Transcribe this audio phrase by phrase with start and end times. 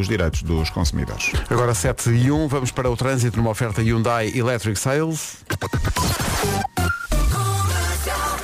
[0.00, 1.32] os direitos dos consumidores.
[1.50, 5.38] Agora 7 e 1, vamos para o trânsito numa oferta Hyundai Electric Sales.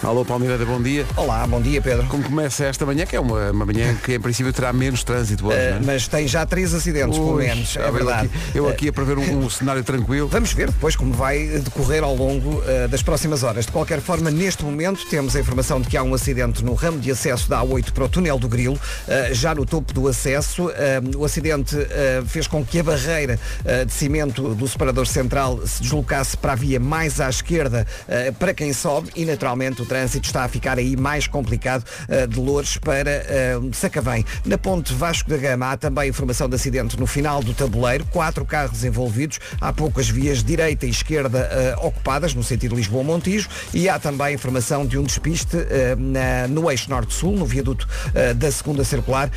[0.04, 1.06] Alô Palmeirada, bom dia.
[1.16, 2.06] Olá, bom dia Pedro.
[2.08, 5.46] Como começa esta manhã, que é uma, uma manhã que em princípio terá menos trânsito
[5.46, 5.80] hoje, Uh, não é?
[5.80, 8.26] mas tem já três acidentes, pelo Ui, menos, é eu verdade.
[8.26, 10.28] aqui- Eu aqui a prever um, um cenário tranquilo.
[10.28, 13.64] Vamos ver depois como vai decorrer ao longo uh, das próximas horas.
[13.64, 16.98] De qualquer forma, neste momento temos a informação de que há um acidente no ramo
[17.00, 20.70] de acesso da A8 para o túnel do Grilo, uh, já no topo do acesso.
[21.16, 21.76] O acidente
[22.26, 23.38] fez com que a barreira
[23.86, 27.86] de cimento do separador central se deslocasse para a via mais à esquerda
[28.38, 32.40] para quem sobe e naturalmente o trânsito está a ficar aí mais complicado uh, de
[32.40, 33.24] Loures para
[33.60, 34.24] uh, Sacavém.
[34.44, 38.44] Na ponte Vasco da Gama há também informação de acidente no final do tabuleiro, quatro
[38.44, 41.48] carros envolvidos, há poucas vias direita e esquerda
[41.80, 45.56] uh, ocupadas no sentido Lisboa-Montijo e há também informação de um despiste
[46.48, 47.86] no eixo norte-sul, no viaduto
[48.36, 49.30] da segunda circular,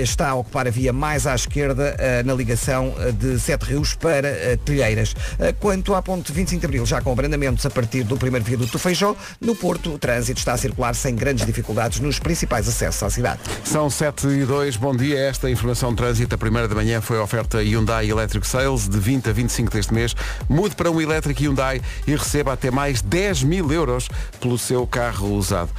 [0.00, 5.14] está a ocupar a via mais à esquerda na ligação de Sete Rios para Telheiras.
[5.60, 8.78] Quanto à ponte 25 de Abril, já com abrandamentos a partir do primeiro viaduto do
[8.78, 13.40] Feijó, no Porto trânsito está a circular sem grandes dificuldades nos principais acessos à cidade.
[13.64, 15.16] São 7 e 2, bom dia.
[15.16, 18.98] Esta informação de trânsito, a primeira da manhã, foi a oferta Hyundai Electric Sales de
[18.98, 20.14] 20 a 25 deste mês.
[20.48, 24.08] Mude para um elétrico Hyundai e receba até mais 10 mil euros
[24.40, 25.70] pelo seu carro usado.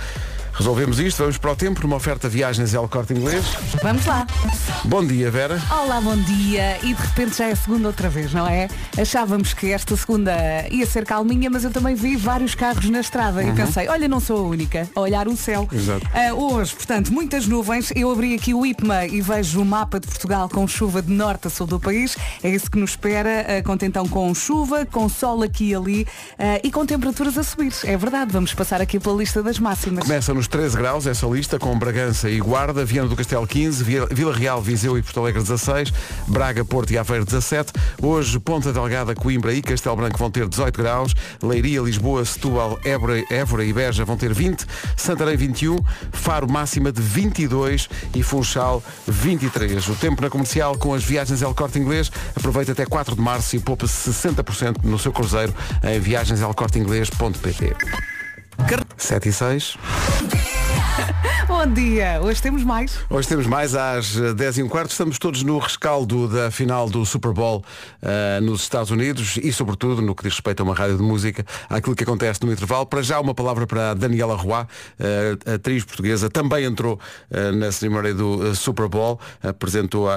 [0.54, 3.44] Resolvemos isto, vamos para o tempo, numa oferta viagens El Corte Inglês.
[3.82, 4.26] Vamos lá.
[4.86, 5.60] Bom dia, Vera.
[5.72, 6.78] Olá, bom dia.
[6.84, 8.68] E de repente já é segunda outra vez, não é?
[8.96, 10.32] Achávamos que esta segunda
[10.70, 14.20] ia ser calminha, mas eu também vi vários carros na estrada e pensei, olha, não
[14.20, 15.68] sou a única a olhar o céu.
[15.72, 16.08] Exato.
[16.14, 17.92] Ah, hoje, portanto, muitas nuvens.
[17.96, 21.48] Eu abri aqui o IPMA e vejo o mapa de Portugal com chuva de norte
[21.48, 22.16] a sul do país.
[22.44, 23.46] É isso que nos espera.
[23.48, 27.44] Ah, conta então com chuva, com sol aqui e ali ah, e com temperaturas a
[27.44, 27.74] subir.
[27.84, 30.04] É verdade, vamos passar aqui pela lista das máximas.
[30.04, 34.06] Começa nos 13 graus essa lista, com Bragança e Guarda, Viana do Castelo 15, Via-
[34.08, 35.92] Vila Real, Viseu e Porto Alegre 16,
[36.28, 37.72] Braga, Porto e Aveiro 17.
[38.02, 43.24] Hoje, Ponta Delgada, Coimbra e Castelo Branco vão ter 18 graus, Leiria, Lisboa, Setúbal, Évora,
[43.32, 44.66] Évora e Beja vão ter 20,
[44.98, 45.78] Santarém 21,
[46.12, 49.88] Faro máxima de 22 e Funchal 23.
[49.90, 53.56] O tempo na comercial com as viagens El Corte Inglês aproveita até 4 de março
[53.56, 58.13] e poupa 60% no seu cruzeiro em viagenselcorteinglês.pt.
[58.98, 59.78] 7 e 6.
[61.48, 62.20] Bom dia.
[62.22, 62.98] Hoje temos mais.
[63.10, 64.92] Hoje temos mais às eh, 10 e um quarto.
[64.92, 67.64] Estamos todos no rescaldo da final do Super Bowl
[68.02, 71.46] eh, nos Estados Unidos e, sobretudo, no que diz respeito a uma rádio de música,
[71.70, 72.86] àquilo que acontece no intervalo.
[72.86, 74.66] Para já, uma palavra para a Daniela Roy,
[75.00, 77.00] eh, atriz portuguesa, também entrou
[77.30, 80.08] eh, na cerimónia do eh, Super Bowl, apresentou,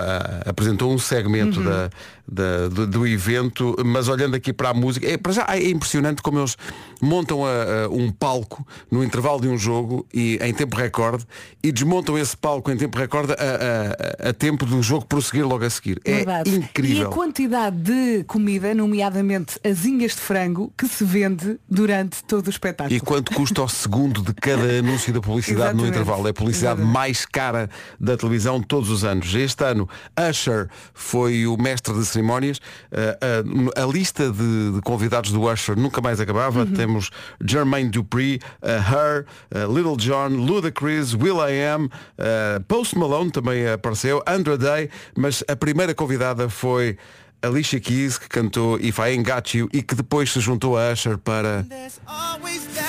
[0.44, 1.90] apresentou um segmento da,
[2.28, 6.22] da- do, do evento, mas olhando aqui para a música, é, para já é impressionante
[6.22, 6.56] como eles
[7.00, 11.25] montam a- a um palco no intervalo de um jogo e em tempo recorde
[11.62, 15.70] e desmontam esse palco em tempo recorde a, a- tempo do jogo prosseguir logo a
[15.70, 16.00] seguir.
[16.04, 16.50] É Verdade.
[16.50, 17.09] E incrível.
[17.09, 22.94] a quantidade de comida, nomeadamente asinhas de frango, que se vende durante todo o espetáculo.
[22.97, 26.26] E quanto custa o segundo de cada anúncio da publicidade no intervalo?
[26.26, 26.93] É a publicidade Exatamente.
[26.94, 27.70] mais cara
[28.00, 29.34] da televisão todos os anos.
[29.34, 29.88] Este ano,
[30.31, 32.59] Usher foi o mestre de cerimónias.
[32.59, 36.60] Uh, uh, a lista de, de convidados do Usher nunca mais acabava.
[36.60, 36.72] Uhum.
[36.72, 37.10] Temos
[37.44, 44.56] Jermaine Dupri, uh, Her, uh, Little John, Ludacris, Will.i.am, uh, Post Malone também apareceu, Andra
[44.56, 46.97] Day, mas a primeira convidada foi
[47.43, 50.93] Alicia Keys, que cantou If I Ain't Got You e que depois se juntou a
[50.93, 51.65] Usher para...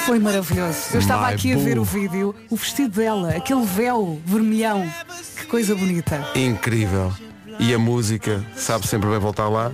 [0.05, 0.79] Foi maravilhoso.
[0.93, 1.81] Eu estava My aqui a ver boo.
[1.81, 4.89] o vídeo, o vestido dela, aquele véu vermelhão.
[5.35, 6.25] Que coisa bonita.
[6.33, 7.13] Incrível.
[7.59, 9.71] E a música, sabe sempre bem voltar lá.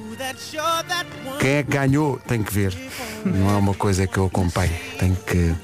[1.40, 2.76] Quem é que ganhou tem que ver.
[3.26, 4.74] Não é uma coisa que eu acompanho.
[4.98, 5.56] Tem que,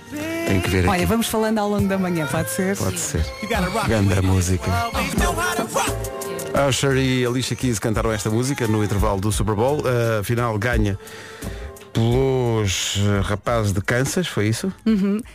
[0.47, 1.05] tem que ver Olha, aqui.
[1.05, 2.77] vamos falando ao longo da manhã, pode ser?
[2.77, 3.25] Pode ser.
[3.87, 4.69] Ganda música.
[6.67, 9.83] Usher e Alicia Keys cantaram esta música no intervalo do Super Bowl.
[10.19, 10.99] A final ganha
[11.93, 14.71] pelos eh, rapazes de Kansas, foi isso?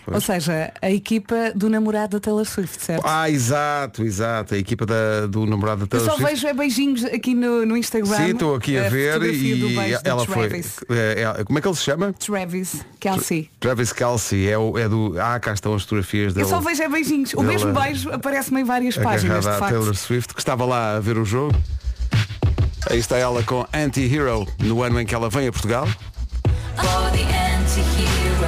[0.07, 3.03] Ou seja, a equipa do namorado da Taylor Swift, certo?
[3.07, 4.55] Ah, exato, exato.
[4.55, 6.31] A equipa da- do namorado da Eu Taylor só Swift.
[6.35, 8.17] vejo é beijinhos aqui no, no Instagram.
[8.17, 10.47] Sim, estou aqui a, ver fotografia do e ela foi.
[10.91, 12.13] É, é, como é que ele se chama?
[12.13, 13.51] Travis Kelsey.
[13.61, 15.15] Travis Kelsey, é, o, é do.
[15.21, 16.49] Ah, cá estão as fotografias Eu dele.
[16.49, 17.35] só vejo é beijinhos.
[17.35, 19.69] O mesmo beijo aparece-me em várias páginas, de facto.
[19.71, 21.55] Taylor Swift, que estava lá a ver o jogo.
[22.91, 25.89] Aí está ela com Anti-Hero, no ano em que ela vem a Portugal.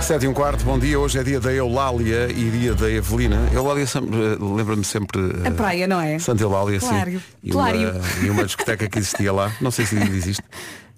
[0.03, 0.99] 7 e um quarto, bom dia.
[0.99, 3.37] Hoje é dia da Eulália e dia da Evelina.
[3.53, 5.21] Eulália sempre, eh, lembra-me sempre.
[5.45, 6.19] eh, A praia, não é?
[6.19, 7.21] Santa Eulália, Claro, sim.
[7.43, 7.79] E claro.
[7.79, 10.43] uma, e uma discoteca que existia lá, não sei se ainda existe,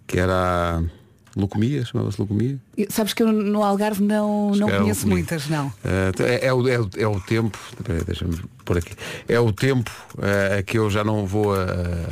[0.06, 0.82] que era.
[1.36, 2.58] Leucemia, chamava-se leucemia.
[2.76, 5.72] Eu- Sabes que eu no Algarve não, não era conheço muitas, não.
[5.84, 7.56] Ah, é, é o, é, o, é o tempo,
[8.06, 8.92] deixa-me pôr aqui.
[9.28, 11.62] É o tempo ah, que eu já não vou a,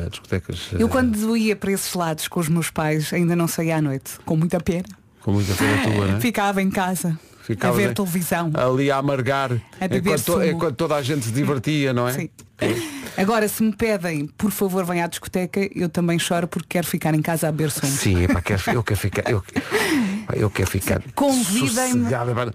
[0.07, 0.69] a discotecas.
[0.79, 4.13] Eu quando ia para esses lados com os meus pais ainda não saía à noite,
[4.25, 4.85] com muita pena.
[5.27, 6.21] Com muita pena tua, né?
[6.21, 8.53] Ficava em casa Ficavas a ver televisão.
[8.55, 10.45] Ali a amargar A beber enquanto, to- sumo.
[10.45, 12.13] enquanto toda a gente se divertia, não é?
[12.13, 12.31] Sim.
[13.17, 17.13] Agora, se me pedem, por favor, venha à discoteca, eu também choro porque quero ficar
[17.15, 17.91] em casa a beber sumo.
[17.91, 19.29] Sim, epá, quero, eu quero ficar.
[19.29, 19.43] Eu,
[20.35, 21.03] eu quero ficar.
[21.15, 22.07] Convidem-me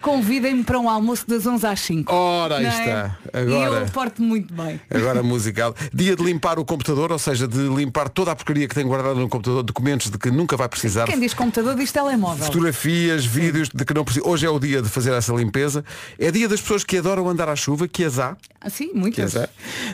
[0.02, 2.14] convidem para um almoço das 11 às 5.
[2.14, 2.70] Ora, aí é?
[2.70, 3.18] está.
[3.34, 3.82] E Agora.
[3.82, 4.80] eu porto muito bem.
[4.90, 5.76] Agora musical.
[5.94, 9.20] Dia de limpar o computador, ou seja, de limpar toda a porcaria que tem guardado
[9.20, 11.06] no computador, documentos de que nunca vai precisar.
[11.06, 12.46] Quem diz computador diz telemóvel.
[12.46, 14.28] Fotografias, vídeos de que não precisa.
[14.28, 15.84] Hoje é o dia de fazer essa limpeza.
[16.20, 18.36] É dia das pessoas que adoram andar à chuva, que as há.
[18.60, 19.34] Ah, sim, muitas.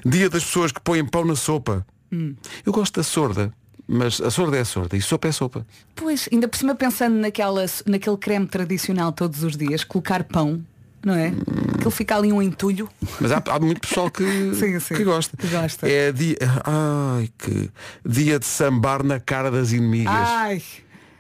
[0.06, 1.86] Dia das pessoas que põem pão na sopa.
[2.12, 2.36] Hum.
[2.66, 3.54] Eu gosto da sorda,
[3.88, 5.66] mas a sorda é sorda e sopa é sopa.
[5.96, 10.62] Pois, ainda por cima pensando naquela, naquele creme tradicional todos os dias, colocar pão,
[11.06, 11.32] não é?
[11.76, 12.90] Aquilo fica ali um entulho.
[13.22, 14.24] Mas há, há muito pessoal que,
[14.56, 15.38] Sim, sim, que gosta.
[15.38, 15.88] que gosta.
[15.90, 16.38] É dia.
[16.66, 17.70] Ai, que
[18.06, 20.14] dia de sambar na cara das inimigas.
[20.14, 20.62] Ai,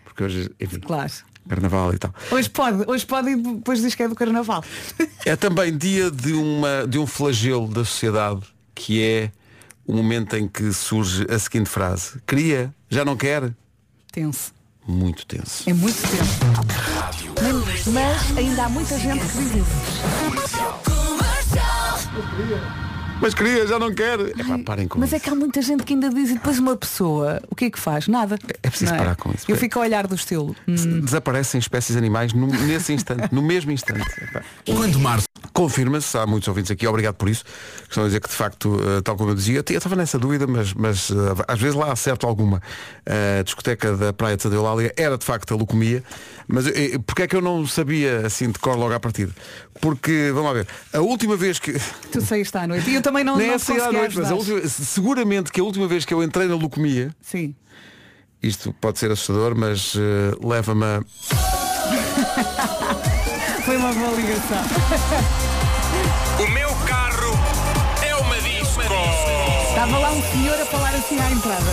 [0.04, 1.12] Porque hoje, enfim, claro.
[1.48, 2.14] carnaval e tal.
[2.32, 4.64] Hoje pode, hoje pode e depois diz que é do carnaval.
[5.26, 8.42] É também dia de, uma, de um flagelo da sociedade,
[8.76, 9.32] que é
[9.88, 12.20] o momento em que surge a seguinte frase.
[12.28, 13.54] Queria, já não quer?
[14.12, 14.54] Tenso.
[14.86, 15.70] Muito tenso.
[15.70, 16.24] É muito tempo.
[17.42, 19.98] Mas, mas ainda há muita gente que isso.
[23.22, 24.20] Mas queria, já não quer?
[24.20, 25.16] Epá, parem com Mas isso.
[25.16, 27.70] é que há muita gente que ainda diz e depois uma pessoa, o que é
[27.70, 28.08] que faz?
[28.08, 28.38] Nada.
[28.62, 29.46] É preciso Não parar com isso.
[29.48, 30.56] Eu fico a olhar do estilo.
[30.68, 34.06] hum, Desaparecem espécies animais num- nesse instante, no mesmo instante.
[34.66, 38.30] Quando março Confirma-se, há muitos ouvintes aqui, obrigado por isso, que estão a dizer que
[38.30, 41.16] de facto, eh, tal como eu dizia, eu estava nessa dúvida, mas, mas eh,
[41.48, 42.62] às vezes lá acerto alguma.
[43.40, 46.04] A discoteca da Praia de Santa Eulália era de facto a leucemia,
[46.48, 49.32] mas eh, porque é que eu não sabia assim de cor logo à partida?
[49.82, 51.74] Porque, vamos lá ver, a última vez que.
[52.12, 52.88] tu saíste à noite.
[52.90, 55.64] E eu também não, Nem não sair à noite, mas a última- seguramente que a
[55.64, 57.56] última vez que eu entrei na leucemia, Sim.
[58.44, 61.02] isto pode ser assustador, mas eh, leva-me a.
[63.66, 64.64] Foi uma boa ligação.
[69.88, 71.64] Estava lá um senhor a falar assim à entrada.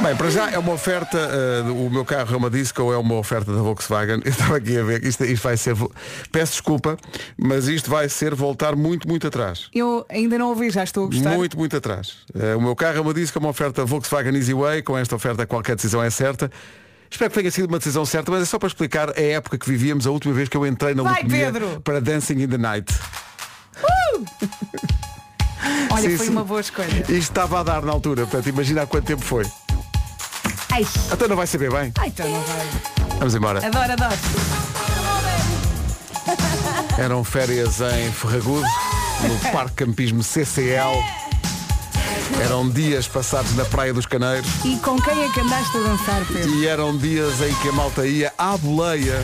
[0.00, 2.96] Bem, para já é uma oferta, eh, o meu carro é uma disco ou é
[2.96, 4.20] uma oferta da Volkswagen.
[4.24, 5.74] Eu estava aqui a ver que isto, isto vai ser.
[6.30, 6.96] Peço desculpa,
[7.36, 9.68] mas isto vai ser voltar muito, muito atrás.
[9.74, 11.34] Eu ainda não ouvi, já estou a gostar.
[11.34, 12.18] Muito, muito atrás.
[12.32, 14.82] Eh, o meu carro é uma disco, é uma oferta Volkswagen Easy Way.
[14.82, 16.52] Com esta oferta qualquer decisão é certa.
[17.10, 19.68] Espero que tenha sido uma decisão certa, mas é só para explicar a época que
[19.68, 21.24] vivíamos, a última vez que eu entrei na Vai,
[21.82, 22.94] para Dancing in the Night.
[25.90, 26.32] Olha, Sim, foi sim.
[26.32, 27.00] uma boa escolha.
[27.02, 29.44] Isto estava a dar na altura, portanto imagina há quanto tempo foi.
[30.70, 31.92] Ai, Até não vai saber bem.
[31.98, 32.66] ai então não vai.
[33.18, 33.64] Vamos embora.
[33.66, 34.16] Adoro, adoro.
[36.98, 38.66] Eram férias em Ferragudo,
[39.22, 41.02] no Parque Campismo CCL.
[42.42, 46.24] Eram dias passados na Praia dos Caneiros E com quem é que andaste a dançar,
[46.26, 46.50] Pedro?
[46.54, 49.22] e eram dias em que a malta ia à boleia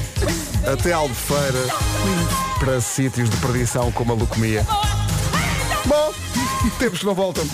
[0.70, 1.66] até Albufeira
[2.58, 4.64] para sítios de perdição como a leucemia.
[5.90, 6.14] Bom,
[6.78, 7.44] tempos que não voltam.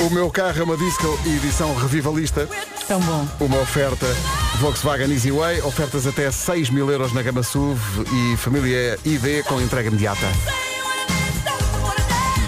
[0.00, 2.48] O meu carro é uma disco edição revivalista.
[2.88, 3.28] Tão bom.
[3.40, 4.06] Uma oferta
[4.58, 7.78] Volkswagen Easy Way, ofertas até 6 mil euros na gama SUV
[8.10, 10.26] e família ID com entrega imediata.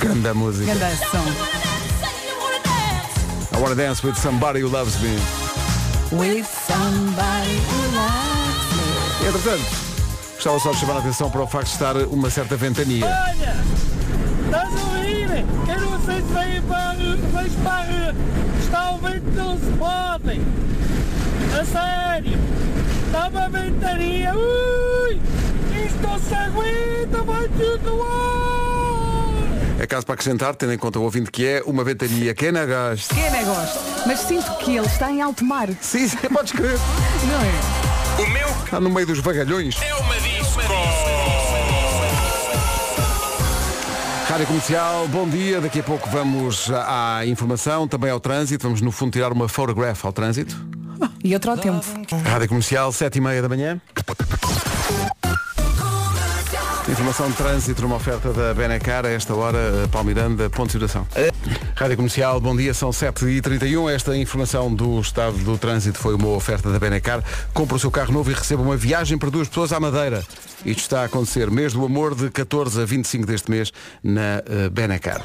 [0.01, 0.75] Grande música.
[0.75, 1.25] Grande som.
[3.53, 5.19] I wanna dance with somebody who loves me.
[6.13, 9.29] With somebody who loves me.
[9.29, 9.65] Entretanto,
[10.35, 13.05] gostava só de chamar a atenção para o facto de estar uma certa ventania.
[13.05, 13.94] Olha!
[14.55, 15.45] Estás a ouvir?
[15.69, 16.95] Eu não sei se vem para,
[17.33, 18.15] vais para a rua.
[18.63, 20.41] Está o vento, não se podem.
[21.61, 22.39] A sério.
[23.07, 24.33] Está uma ventania.
[24.35, 25.21] Ui!
[25.85, 29.81] Isto não se aguenta, vai tudo no ar!
[29.81, 32.53] É caso para acrescentar, tendo em conta o ouvinte que é, uma ventania que é
[32.53, 32.61] na.
[32.97, 33.81] Que negócio.
[34.07, 36.79] Mas sinto que ele está em alto mar, Sim, sim, podes crer.
[37.27, 38.23] não é?
[38.23, 39.75] O meu Está no meio dos vagalhões.
[39.83, 40.34] é uma.
[44.35, 45.61] Rádio Comercial, bom dia.
[45.61, 48.65] Daqui a pouco vamos à informação, também ao trânsito.
[48.65, 50.61] Vamos no fundo tirar uma photograph ao trânsito.
[51.23, 51.87] E outro ao tempo.
[52.25, 53.81] Rádio Comercial, 7 e meia da manhã.
[56.91, 60.73] Informação de trânsito numa oferta da Benecar, a esta hora, eh, Paulo Miranda, ponto de
[60.73, 61.07] situação.
[61.77, 63.89] Rádio Comercial, bom dia, são 7h31.
[63.89, 67.23] Esta informação do estado do trânsito foi uma oferta da Benecar.
[67.53, 70.25] Compre o seu carro novo e receba uma viagem para duas pessoas à Madeira.
[70.65, 73.71] Isto está a acontecer mês do amor de 14 a 25 deste mês
[74.03, 75.23] na eh, Benecar.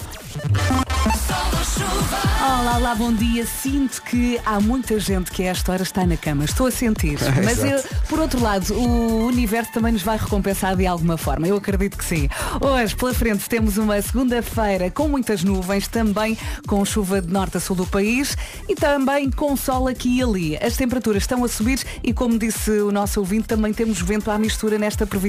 [2.42, 3.46] Olá, olá, bom dia.
[3.46, 6.44] Sinto que há muita gente que a esta hora está na cama.
[6.44, 7.18] Estou a sentir.
[7.44, 11.48] Mas eu, por outro lado, o universo também nos vai recompensar de alguma forma.
[11.48, 12.28] Eu acredito que sim.
[12.60, 17.60] Hoje, pela frente, temos uma segunda-feira com muitas nuvens, também com chuva de norte a
[17.60, 18.36] sul do país
[18.68, 20.58] e também com sol aqui e ali.
[20.58, 24.38] As temperaturas estão a subir e, como disse o nosso ouvinte, também temos vento à
[24.38, 25.29] mistura nesta previsão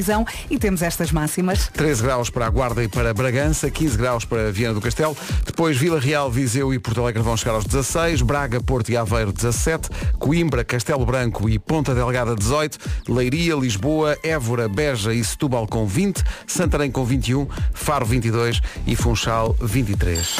[0.50, 1.68] e temos estas máximas.
[1.68, 5.76] 13 graus para a Guarda e para Bragança, 15 graus para Viana do Castelo, depois
[5.76, 9.88] Vila Real, Viseu e Porto Alegre vão chegar aos 16, Braga, Porto e Aveiro 17,
[10.18, 12.78] Coimbra, Castelo Branco e Ponta Delgada 18,
[13.08, 19.54] Leiria, Lisboa, Évora, Beja e Setúbal com 20, Santarém com 21, Faro 22 e Funchal
[19.60, 20.36] 23.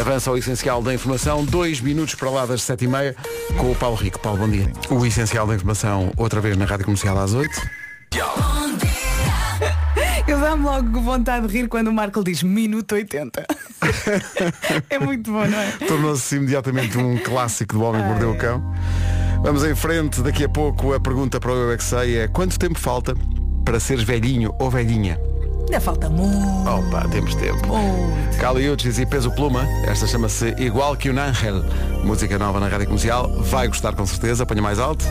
[0.00, 3.16] Avança o essencial da informação, dois minutos para lá das sete e meia,
[3.56, 4.18] com o Paulo Rico.
[4.20, 4.70] Paulo, bom dia.
[4.90, 7.77] O essencial da informação, outra vez na Rádio Comercial às 8.
[10.40, 13.44] Dá-me logo vontade de rir quando o Marco diz minuto 80.
[14.88, 15.72] é muito bom, não é?
[15.86, 18.62] Tornou-se imediatamente um clássico do Homem que Mordeu o Cão.
[19.42, 22.58] Vamos em frente, daqui a pouco a pergunta para o Eu é Sei é quanto
[22.58, 23.14] tempo falta
[23.64, 25.20] para seres velhinho ou velhinha?
[25.62, 26.68] Ainda falta muito.
[26.68, 27.66] Opa, temos tempo.
[27.66, 28.38] muito.
[28.38, 31.62] Caliuches e Peso Pluma, esta chama-se Igual que um Ángel.
[32.04, 35.04] Música nova na Rádio Comercial, vai gostar com certeza, apanha mais alto.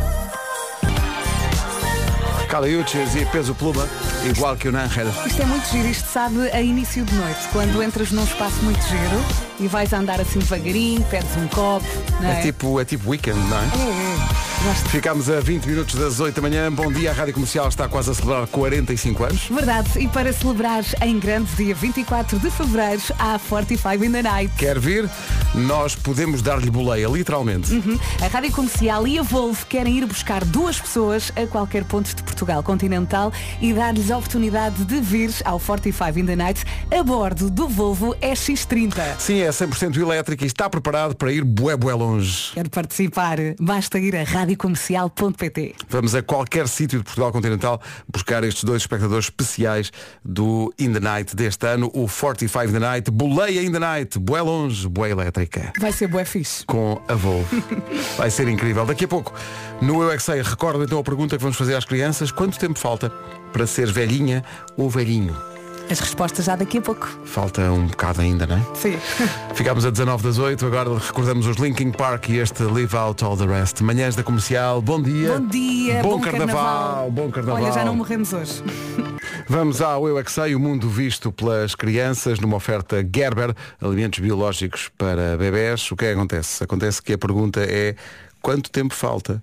[2.48, 3.88] Caliuches e Peso Pluma,
[4.25, 5.08] Igual que um Ángel.
[5.25, 8.82] Isto é muito giro, isto sabe a início de noite, quando entras num espaço muito
[8.88, 9.24] giro
[9.60, 11.86] e vais andar assim devagarinho, pedes um copo,
[12.24, 12.39] é?
[12.39, 13.62] É tipo, é tipo weekend, não é?
[13.62, 14.47] É, é.
[14.90, 16.72] Ficámos a 20 minutos das 8 da manhã.
[16.72, 19.48] Bom dia, a Rádio Comercial está quase a celebrar 45 anos.
[19.50, 24.54] Verdade, e para celebrar em grande dia 24 de Fevereiro, há 45 in the Night.
[24.58, 25.10] Quer vir?
[25.54, 27.72] Nós podemos dar-lhe boleia, literalmente.
[27.72, 28.00] Uhum.
[28.22, 32.24] A Rádio Comercial e a Volvo querem ir buscar duas pessoas a qualquer ponto de
[32.24, 37.50] Portugal continental e dar-lhes a oportunidade de vir ao 45 in the Night a bordo
[37.50, 39.18] do Volvo EX30.
[39.20, 42.52] Sim, é 100% elétrico e está preparado para ir bué bué longe.
[42.54, 43.38] Quer participar?
[43.60, 45.75] Basta ir a radiocomercial.pt.
[45.89, 49.92] Vamos a qualquer sítio de Portugal continental buscar estes dois espectadores especiais
[50.24, 54.18] do In the Night deste ano, o 45 in the Night, boleia In the Night,
[54.18, 55.74] bué longe, bué elétrica.
[55.80, 56.66] Vai ser bué fixe.
[56.66, 57.48] Com a Volvo.
[58.18, 58.86] Vai ser incrível.
[58.86, 59.34] Daqui a pouco,
[59.82, 62.32] no Eu é que Sei, recordo então a pergunta que vamos fazer às crianças.
[62.32, 63.10] Quanto tempo falta
[63.54, 64.44] para ser velhinha
[64.75, 65.57] ou velhinho?
[65.89, 67.08] As respostas já daqui a pouco.
[67.24, 68.65] Falta um bocado ainda, não é?
[68.75, 68.98] Sim.
[69.56, 73.38] Ficámos a 19 das 8, agora recordamos os Linkin Park e este Live Out All
[73.38, 73.82] the Rest.
[73.82, 75.39] Manhãs da Comercial, bom dia.
[75.39, 77.12] Bom dia, Bom, bom carnaval, carnaval.
[77.12, 77.63] bom carnaval.
[77.63, 78.62] Olha, já não morremos hoje.
[79.50, 84.20] Vamos ao Eu é que Sei, o mundo visto pelas crianças numa oferta Gerber, alimentos
[84.20, 85.89] biológicos para bebés.
[85.89, 86.63] O que é que acontece?
[86.65, 87.96] Acontece que a pergunta é
[88.41, 89.41] quanto tempo falta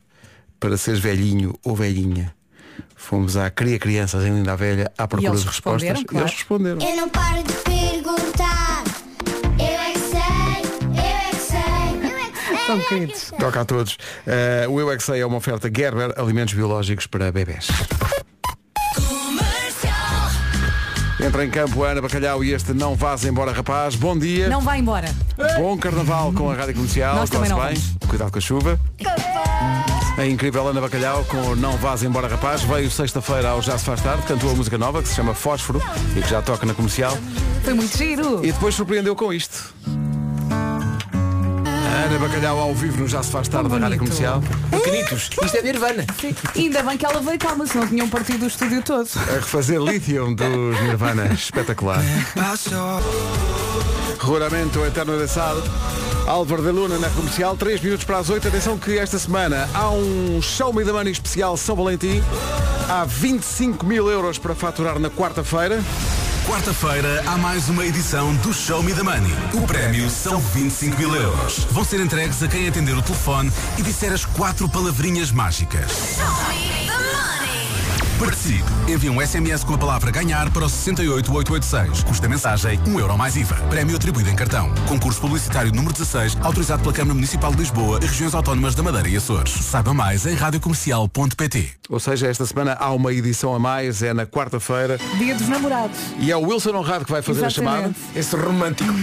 [0.60, 2.34] para seres velhinho ou velhinha?
[2.96, 6.26] Fomos à Cria Crianças em Linda Velha à procura de respostas responderam, e claro.
[6.26, 6.80] eles responderam.
[6.80, 8.84] Eu não paro de perguntar.
[9.58, 10.20] Eu é que sei,
[10.90, 12.66] eu é que sei, eu é que sei.
[12.66, 13.32] Tão queridos.
[13.38, 13.98] Toca a todos.
[14.26, 17.68] Eh, o Eu é que Sei é uma oferta Gerber, alimentos biológicos para bebés.
[21.24, 23.94] Entra em campo Ana Bacalhau e este Não Vás Embora Rapaz.
[23.94, 24.48] Bom dia.
[24.48, 25.08] Não vai embora.
[25.56, 27.16] Bom carnaval com a Rádio Comercial.
[27.16, 27.74] Nós também não bem.
[28.08, 28.78] Cuidado com a chuva.
[30.16, 33.84] A incrível Ana Bacalhau com o Não Vás Embora Rapaz veio sexta-feira ao Já Se
[33.84, 35.82] Faz Tarde, cantou a música nova que se chama Fósforo
[36.16, 37.16] e que já toca na comercial
[37.64, 38.44] Foi muito giro.
[38.44, 39.74] e depois surpreendeu com isto.
[42.06, 43.98] Ana Bacalhau ao vivo no Já Se Faz Tarde da Rádio.
[43.98, 44.40] Comercial.
[44.70, 46.04] Pequenitos, isto é Nirvana.
[46.54, 49.08] Ainda bem que ela veio calma, senão tinham partido o estúdio todo.
[49.16, 51.26] A refazer Lithium dos Nirvana.
[51.32, 52.00] Espetacular.
[54.20, 55.56] Ruramento Eterno de Sal.
[56.26, 58.48] Álvaro de Luna na comercial, 3 minutos para as 8.
[58.48, 62.22] Atenção que esta semana há um Show Me the Money especial São Valentim.
[62.88, 65.82] Há 25 mil euros para faturar na quarta-feira.
[66.46, 69.32] Quarta-feira há mais uma edição do Show Me the Money.
[69.54, 71.66] O prémio são 25 mil euros.
[71.70, 76.18] Vão ser entregues a quem atender o telefone e disser as quatro palavrinhas mágicas.
[78.18, 78.64] Participe.
[78.88, 82.04] Envie um SMS com a palavra ganhar para o 68886.
[82.04, 83.56] Custa mensagem 1 euro mais IVA.
[83.68, 84.72] Prémio atribuído em cartão.
[84.88, 89.08] Concurso publicitário número 16, autorizado pela Câmara Municipal de Lisboa e regiões autónomas da Madeira
[89.08, 89.52] e Açores.
[89.52, 91.70] Saiba mais em radiocomercial.pt.
[91.88, 94.98] Ou seja, esta semana há uma edição a mais, é na quarta-feira.
[95.18, 95.98] Dia dos namorados.
[96.18, 97.88] E é o Wilson Honrado que vai fazer a chamada.
[97.88, 98.18] Exatamente.
[98.18, 98.94] Esse romântico.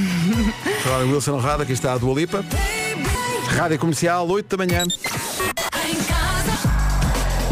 [1.11, 2.45] Wilson Honrado, aqui está a Dua Lipa.
[3.57, 4.83] Rádio Comercial, 8 da manhã.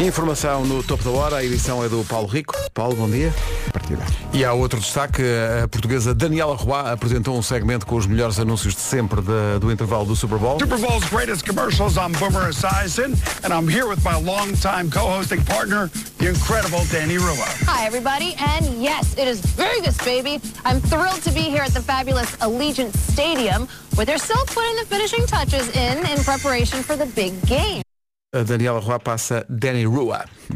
[0.00, 2.54] Informação no topo da hora, a edição é do Paulo Rico.
[2.72, 3.32] Paulo, bom dia.
[3.70, 4.02] partida.
[4.32, 5.22] E há outro destaque,
[5.62, 9.70] a portuguesa Daniela Roy apresentou um segmento com os melhores anúncios de sempre da- do
[9.70, 10.58] intervalo do Super Bowl.
[10.58, 11.96] Super Bowl's greatest commercials.
[11.96, 13.12] I'm Boomer Esiason,
[13.44, 17.46] and I'm here with my longtime co-hosting partner, the incredible Danny Rua.
[17.66, 18.34] Hi, everybody.
[18.38, 20.40] And yes, it is Vegas, baby.
[20.64, 24.86] I'm thrilled to be here at the fabulous Allegiant Stadium, where they're still putting the
[24.86, 27.82] finishing touches in in preparation for the big game.
[28.32, 30.24] A Daniela Roy passa Danny Rua.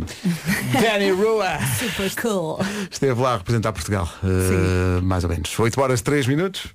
[0.80, 1.58] Danny Rua!
[1.76, 2.60] Super cool.
[2.88, 4.08] Esteve lá a representar Portugal.
[4.22, 5.58] eh, mais ou menos.
[5.58, 6.68] 8 horas 3 minutos.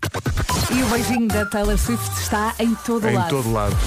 [0.69, 3.29] E o beijinho da Taylor Swift está em todo em lado.
[3.29, 3.77] todo lado.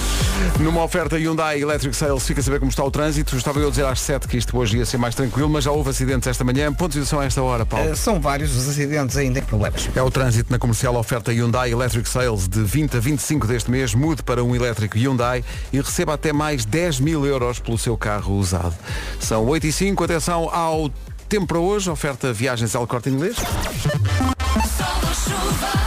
[0.59, 3.37] Numa oferta Hyundai Electric Sales, fica a saber como está o trânsito.
[3.37, 5.71] Estava eu a dizer às 7 que isto hoje ia ser mais tranquilo, mas já
[5.71, 6.73] houve acidentes esta manhã.
[6.73, 7.89] Pontos de situação a esta hora, Paulo.
[7.91, 9.87] Eh, são vários os acidentes ainda em problemas.
[9.95, 13.93] É o trânsito na comercial oferta Hyundai Electric Sales de 20 a 25 deste mês.
[13.93, 18.35] Mude para um elétrico Hyundai e receba até mais 10 mil euros pelo seu carro
[18.35, 18.73] usado.
[19.19, 20.03] São 8 e 5.
[20.03, 20.89] Atenção ao
[21.27, 21.89] tempo para hoje.
[21.89, 23.35] Oferta viagens ao corte inglês.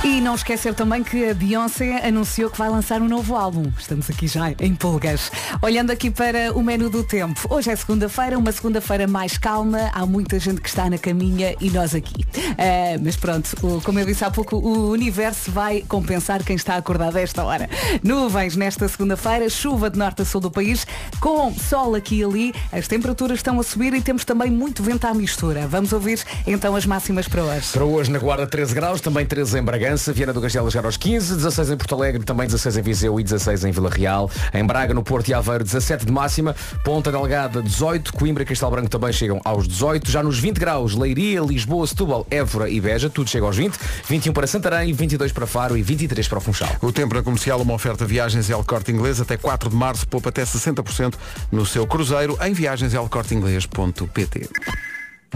[0.04, 3.64] E não esquecer também que a Beyoncé anunciou que vai lançar um novo álbum.
[3.76, 5.32] Estamos aqui já em pulgas.
[5.61, 7.40] Olhando aqui para o menu do tempo.
[7.50, 9.90] Hoje é segunda-feira, uma segunda-feira mais calma.
[9.92, 12.25] Há muita gente que está na caminha e nós aqui.
[12.56, 17.16] Ah, mas pronto, como eu disse há pouco, o universo vai compensar quem está acordado
[17.16, 17.68] a esta hora.
[18.02, 20.87] Nuvens nesta segunda-feira, chuva de norte a sul do país,
[21.20, 22.54] com sol aqui e ali.
[22.70, 25.66] As temperaturas estão a subir e temos também muito vento à mistura.
[25.66, 27.73] Vamos ouvir então as máximas para hoje.
[27.73, 30.97] Para hoje na Guarda 13 graus, também 13 em Bragança, Viana do Castelo chegar aos
[30.97, 34.31] 15, 16 em Porto Alegre, também 16 em Viseu e 16 em Vila Real.
[34.55, 36.57] Em Braga, no Porto e Aveiro, 17 de máxima.
[36.83, 38.15] Ponta Delgada, 18.
[38.15, 40.11] Coimbra e Castelo Branco também chegam aos 18.
[40.11, 43.79] Já nos 20 graus, Leiria, Lisboa, Setúbal, Évora e Beja, tudo chega aos 20.
[44.09, 46.77] 21 para Santarém, 22 para Faro e 23 para Funchal.
[46.81, 50.31] O tempo na comercial, uma oferta viagens El Corte Inglês até 4 de março, poupa
[50.31, 51.13] até 60%
[51.53, 54.49] no seu cruzeiro em viagenselcorteinglês.pt.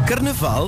[0.07, 0.67] Carnaval.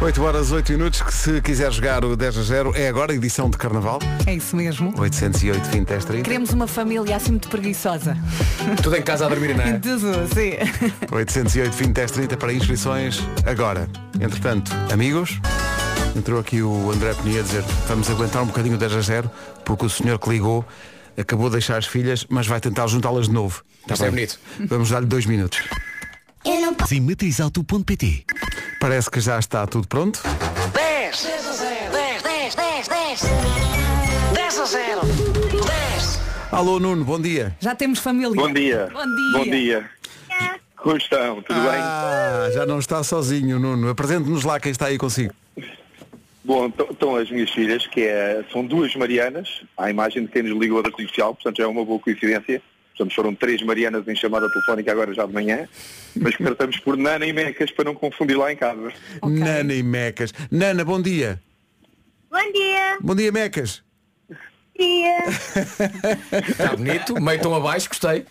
[0.00, 3.48] 8 horas 8 minutos, que se quiser jogar o 10 a 0, é agora edição
[3.48, 4.00] de Carnaval.
[4.26, 4.92] É isso mesmo.
[4.98, 6.22] 808 20 10 30.
[6.24, 8.16] Queremos uma família assim muito preguiçosa.
[8.82, 9.72] Tudo em casa a dormir, não é?
[9.78, 10.52] Tudo, sim.
[11.12, 13.88] 808 20 10 30 para inscrições agora.
[14.20, 15.40] Entretanto, amigos,
[16.16, 19.30] entrou aqui o André Penia a dizer vamos aguentar um bocadinho o 10 a 0
[19.64, 20.64] porque o senhor que ligou
[21.16, 23.62] acabou de deixar as filhas, mas vai tentar juntá-las de novo.
[23.86, 24.26] Tá Isto é bem?
[24.26, 24.40] bonito.
[24.68, 25.62] Vamos dar-lhe dois minutos.
[26.44, 28.24] Eu não Sim, matrizauto.pt
[28.80, 30.20] Parece que já está tudo pronto.
[30.74, 33.22] 10 10 10 10 10
[34.34, 36.20] 10 a 0 10
[36.50, 37.56] Alô Nuno, bom dia.
[37.60, 38.34] Já temos família.
[38.34, 38.88] Bom dia.
[38.92, 39.38] Bom dia.
[39.38, 39.90] Bom dia.
[40.76, 41.40] Como estão?
[41.42, 43.88] Tudo Ah, já não está sozinho, Nuno.
[43.88, 45.32] Apresente-nos lá quem está aí consigo.
[45.56, 45.66] bem?
[46.44, 50.58] Bom, estão as minhas filhas, que é, são duas Marianas, à imagem de quem nos
[50.60, 52.60] ligou da artificial, portanto já é uma boa coincidência.
[52.96, 55.66] Portanto, foram três Marianas em chamada telefónica agora já de manhã,
[56.14, 58.92] mas que tratamos por Nana e Mecas para não confundir lá em casa.
[59.22, 60.32] Nana e Mecas.
[60.50, 61.40] Nana, bom dia.
[62.30, 62.98] Bom dia.
[63.00, 63.82] Bom dia, Mecas.
[64.78, 65.18] Dia.
[66.48, 68.24] Está bonito, meio tão abaixo, gostei.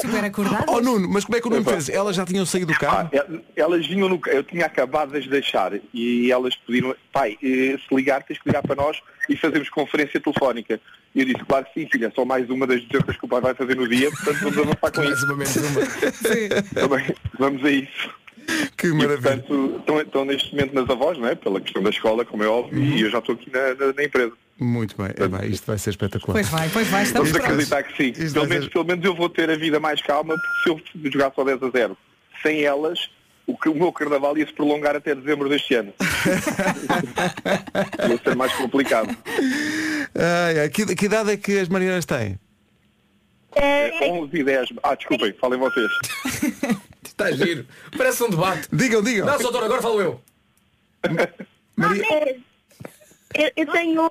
[0.00, 0.64] Super acordado.
[0.68, 1.88] Oh Nuno, mas como é que o Nuno fez?
[1.88, 3.10] Elas já tinham saído do Ah, carro?
[3.12, 7.38] el- elas vinham no ca- eu tinha acabado de as deixar e elas pediram, pai,
[7.42, 10.78] eh, se ligar tens que ligar para nós e fazemos conferência telefónica.
[11.14, 13.40] E eu disse, claro que sim, filha, só mais uma das 200 que o pai
[13.40, 15.26] vai fazer no dia, portanto vamos avançar com Mais isso.
[15.26, 16.62] uma menos uma.
[16.88, 18.10] Também, vamos a isso.
[18.76, 19.18] Que E, maravilha.
[19.38, 21.34] portanto, estão, estão neste momento nas avós, não é?
[21.34, 22.96] Pela questão da escola, como é óbvio, Uhum.
[22.96, 24.32] e eu já estou aqui na, na- na empresa.
[24.58, 25.08] Muito bem.
[25.16, 26.34] É, bem, isto vai ser espetacular.
[26.34, 28.10] Pois vai, pois vai, estamos Vamos acreditar que sim.
[28.22, 31.04] Isto Pelo menos, ser- pelo menos eu vou ter a vida mais calma, porque se
[31.06, 31.96] eu jogar só 10 a 0
[32.42, 33.08] sem elas,
[33.50, 35.92] o, que- o meu carnaval ia se prolongar até dezembro deste ano.
[38.08, 39.16] ia ser mais complicado.
[40.14, 42.38] Ai, ai, que, que idade é que as Marianas têm?
[43.56, 44.68] É 11 e 10.
[44.82, 45.90] Ah, desculpem, falem vocês.
[47.04, 47.66] Está giro.
[47.96, 48.68] Parece um debate.
[48.72, 49.26] Digam, digam.
[49.26, 50.20] Não, doutor, agora falo eu.
[51.76, 52.36] Maria...
[53.34, 54.10] Eu, eu tenho 11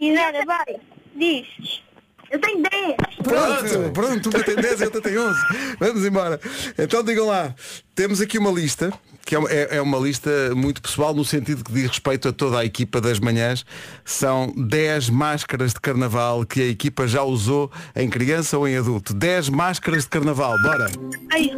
[0.00, 0.76] e nada, vai.
[1.14, 1.82] Diz.
[2.30, 2.96] Eu tenho 10.
[3.22, 5.38] Pronto, pronto, uma tem 10 e outra tem 11.
[5.78, 6.40] Vamos embora.
[6.78, 7.54] Então digam lá,
[7.94, 8.92] temos aqui uma lista,
[9.24, 12.32] que é uma, é- é uma lista muito pessoal no sentido que diz respeito a
[12.32, 13.64] toda a equipa das manhãs.
[14.04, 19.14] São 10 máscaras de carnaval que a equipa já usou em criança ou em adulto.
[19.14, 20.86] 10 máscaras de carnaval, bora.
[21.32, 21.50] Ai,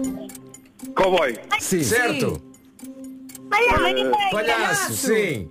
[0.95, 1.83] Cowboy, Sim.
[1.83, 2.43] Certo.
[3.53, 4.31] olha, Homem-Aranha.
[4.31, 5.49] Palhaço, sim.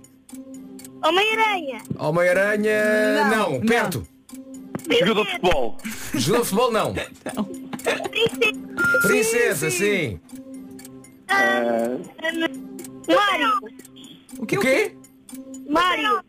[1.02, 1.80] Homem-Aranha.
[1.96, 4.17] Homem-Aranha, Não, não, não.
[5.00, 5.76] jogador de futebol.
[6.14, 6.94] Jogador de futebol, não.
[8.10, 9.02] Princesa.
[9.02, 10.20] Princesa, sim.
[11.28, 11.98] Ah,
[13.08, 13.60] Mário.
[14.38, 14.56] O que?
[14.58, 14.96] O quê?
[15.68, 16.22] Mário.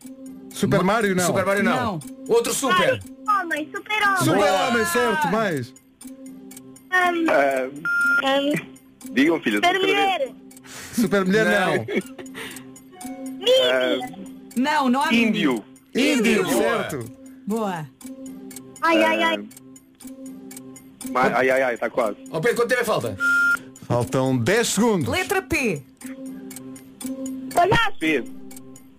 [0.50, 1.26] Super Mario não.
[1.26, 1.76] Super Mario, não.
[1.76, 2.00] Não.
[2.28, 3.00] Outro super.
[3.28, 4.16] Homem, super-homem.
[4.24, 5.72] Super Homem, certo, mais.
[6.92, 9.60] Um, ah, um, Digam, filhas.
[9.64, 10.32] Super mulher.
[10.92, 11.86] Super mulher não.
[13.72, 14.08] Ah,
[14.56, 15.64] Não, não há índio.
[15.94, 16.48] Índio, Índio.
[16.48, 17.04] certo.
[17.46, 17.86] Boa.
[18.82, 19.48] Ai, ai, ai.
[21.14, 22.16] Ai, ai, ai, ai, está quase.
[22.30, 23.16] Ó Pedro, quanto tempo é falta?
[23.86, 25.08] Faltam 10 segundos.
[25.08, 25.82] Letra P.
[27.54, 27.98] Palhaço.
[27.98, 28.32] Pedro.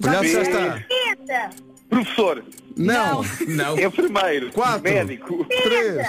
[0.02, 0.84] Palhaço já está.
[0.88, 1.50] Pizza.
[1.90, 2.44] Professor.
[2.76, 3.24] Não.
[3.48, 3.80] Não.
[3.80, 4.52] Enfermeiro.
[4.52, 4.84] Quatro.
[4.84, 5.46] Médico.
[5.46, 6.08] 3,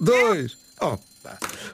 [0.00, 0.56] 2.
[0.80, 1.00] Opa.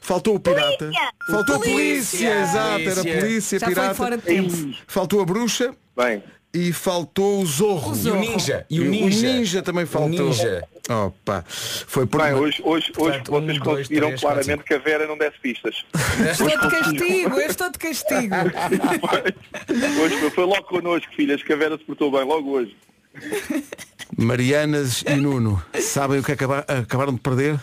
[0.00, 0.76] Faltou o pirata.
[0.78, 1.12] Polícia.
[1.30, 2.40] Faltou a polícia, Polícia.
[2.42, 3.20] exato, era Polícia.
[3.20, 3.94] polícia, Já foi pirata.
[3.94, 4.52] fora de tempo.
[4.86, 6.22] Faltou a bruxa Bem,
[6.56, 7.92] e faltou o zorro.
[7.96, 8.66] E o ninja.
[8.70, 9.28] E o ninja.
[9.28, 10.10] O ninja também faltou.
[10.28, 10.64] ninja.
[10.88, 11.44] Opa.
[11.48, 14.74] Foi por bem hoje, hoje, hoje Portanto, um, vocês dois, conseguiram três, quatro, claramente que
[14.74, 15.84] a Vera não desse pistas.
[16.30, 18.34] Estou de castigo, eu estou de castigo.
[20.02, 22.76] Hoje foi, foi logo connosco, filhas, que a Vera se portou bem, logo hoje.
[24.16, 25.60] Marianas e Nuno.
[25.80, 27.60] Sabem o que acaba- acabaram de perder?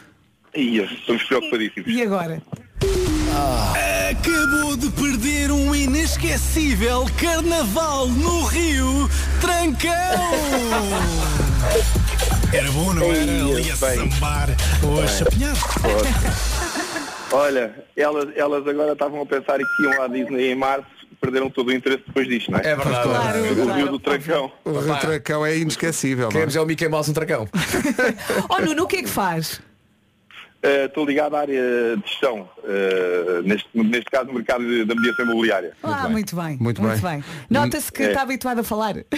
[0.55, 1.89] Ia, estamos preocupadíssimos.
[1.89, 2.41] E agora?
[3.33, 9.09] Acabou de perder um inesquecível carnaval no Rio
[9.41, 9.91] Trancão.
[12.53, 13.21] Era bom, não era?
[13.23, 14.11] Ali a Bem.
[14.11, 14.49] sambar
[14.83, 15.55] ou a chapinhar.
[17.31, 20.85] Olha, elas, elas agora estavam a pensar que iam à Disney em março,
[21.19, 22.67] perderam todo o interesse depois disto, não é?
[22.67, 23.09] É verdade.
[23.09, 24.51] Claro, O Rio do Tracão.
[24.65, 26.27] O Rio Trancão é inesquecível.
[26.27, 26.31] é?
[26.31, 27.47] Queremos é o Mickey Mouse no tracão.
[28.49, 29.59] Oh Nuno, o que é que faz?
[30.65, 31.61] Eh, Estou ligado à área
[31.97, 35.73] de gestão, eh, neste, neste caso no mercado de- da mediação imobiliária.
[35.83, 36.57] Ah, muito bem.
[36.57, 37.21] Muito bem.
[37.49, 38.07] Nota-se que É.
[38.07, 38.95] está habituado a falar.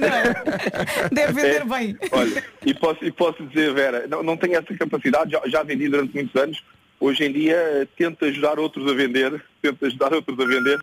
[0.00, 1.08] Não é?
[1.10, 1.96] Deve vender É, bem.
[2.12, 5.88] Olha, e posso, e posso dizer, Vera, não, não tenho essa capacidade, já, já vendi
[5.88, 6.62] durante muitos anos.
[7.00, 10.78] Hoje em dia eh, tento ajudar outros a vender, tento ajudar outros a vender.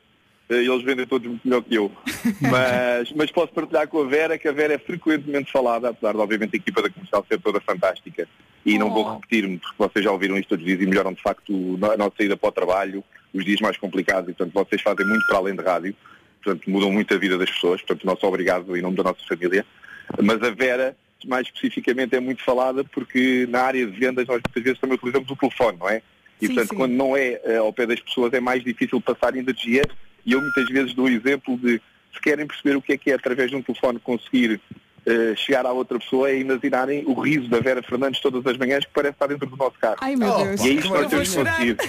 [0.53, 1.91] Eh, eles vendem todos muito melhor que eu.
[2.41, 6.19] Mas, mas posso partilhar com a Vera que a Vera é frequentemente falada, apesar de
[6.19, 8.27] obviamente a equipa da comercial ser toda fantástica.
[8.65, 11.21] E não vou repetir-me, porque vocês já ouviram isto todos os dias e melhoram de
[11.21, 15.05] facto a nossa saída para o trabalho, os dias mais complicados, e portanto vocês fazem
[15.05, 15.95] muito para além de rádio,
[16.41, 19.65] portanto mudam muito a vida das pessoas, portanto nosso obrigado em nome da nossa família.
[20.21, 24.63] Mas a Vera, mais especificamente, é muito falada porque na área de vendas nós muitas
[24.63, 26.01] vezes também utilizamos o telefone, não é?
[26.41, 26.75] E Sim, portanto sim.
[26.75, 29.83] quando não é eh, ao pé das pessoas é mais difícil passar energia
[30.25, 31.81] e eu muitas vezes dou o exemplo de
[32.13, 34.59] se querem perceber o que é que é através de um telefone conseguir
[35.05, 38.85] eh, chegar à outra pessoa é imaginarem o riso da Vera Fernandes todas as manhãs
[38.85, 39.97] que parece estar dentro do nosso carro.
[39.99, 40.61] Ai meu Deus.
[40.63, 41.51] e é isto que eu nós vou temos chorar.
[41.53, 41.83] conseguido.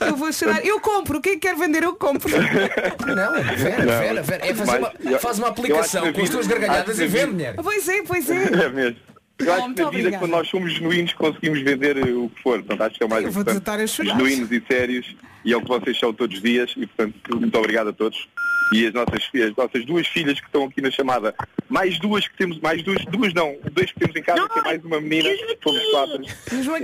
[0.00, 0.64] Eu vou chorar.
[0.66, 1.20] Eu compro.
[1.20, 2.30] Quem quer vender, eu compro.
[2.30, 3.98] Não, Vera, Não.
[4.00, 4.46] Vera, Vera.
[4.46, 7.32] É fazer Mas uma, eu- faz uma aplicação com as tuas vida- gargalhadas e vende,
[7.32, 7.54] mulher.
[7.56, 8.34] Pois é, pois é.
[8.64, 8.96] É mesmo.
[9.38, 10.18] Eu acho que na vida, obrigada.
[10.18, 12.58] quando nós somos genuínos, conseguimos vender eh, o que for.
[12.58, 13.62] Portanto, acho que é o mais Eu vou importante.
[13.64, 14.10] desatar a chorar.
[14.16, 15.16] Genuínos e sérios,
[15.48, 18.28] e é o que vocês são todos os dias, e portanto, muito obrigado a todos.
[18.74, 21.34] E as nossas, as nossas duas filhas que estão aqui na chamada,
[21.70, 24.62] mais duas que temos, mais duas, duas não, dois que temos em casa, que é
[24.62, 25.30] mais uma menina,
[25.64, 26.22] somos quatro.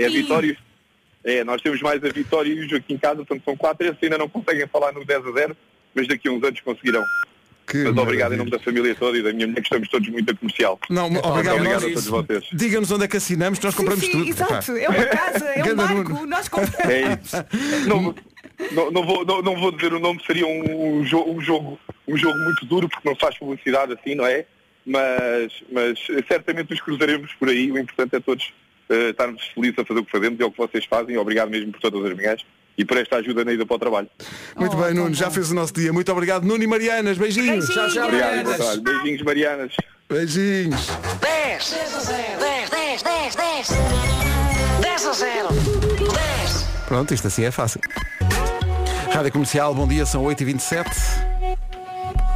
[0.00, 0.56] É a Vitória.
[1.22, 4.02] É, nós temos mais a Vitória e o Joaquim em casa, portanto são quatro, esses
[4.02, 5.56] ainda não conseguem falar no 10 a 0,
[5.94, 7.04] mas daqui a uns anos conseguirão.
[7.66, 8.38] Que Mas obrigado em maravilha.
[8.38, 10.78] nome da família toda e da minha mulher, que estamos todos muito a comercial.
[10.90, 11.90] Não, Muito obrigado, obrigado nós.
[11.90, 12.44] a todos vocês.
[12.52, 14.28] Diga-nos onde é que assinamos, que nós compramos sim, tudo.
[14.28, 14.72] exato.
[14.72, 14.80] Epá.
[14.80, 16.26] É uma casa, é um barco.
[16.26, 16.84] Nós compramos.
[16.94, 17.88] É isso.
[17.88, 18.14] Não,
[18.72, 22.16] não, não vou, não, não vou dizer o nome, seria um, jo- um jogo, um
[22.16, 24.44] jogo muito duro, porque não faz publicidade assim, não é?
[24.86, 27.70] Mas, mas certamente os cruzaremos por aí.
[27.72, 28.52] O importante é todos
[28.90, 31.16] eh, estarmos felizes a fazer o que fazemos e é o que vocês fazem.
[31.16, 32.44] Obrigado mesmo por todas as manhãs
[32.76, 34.08] e por esta ajuda na ida para o trabalho.
[34.56, 35.90] Muito Oh, bem, Nuno, já fez o nosso dia.
[35.92, 37.16] Muito obrigado, Nuno e Marianas.
[37.16, 37.66] Beijinhos.
[37.66, 37.74] Beijinhos.
[37.74, 38.04] Tchau, tchau.
[38.08, 38.76] Obrigado, Marianas.
[38.78, 39.72] Beijinhos, Marianas.
[40.10, 40.86] Beijinhos.
[41.20, 41.92] 10 10
[42.68, 43.68] 10 10 10
[44.82, 47.80] 10 a 0 10 Pronto, isto assim é fácil.
[49.14, 50.86] Rádio Comercial, bom dia, são 8h27.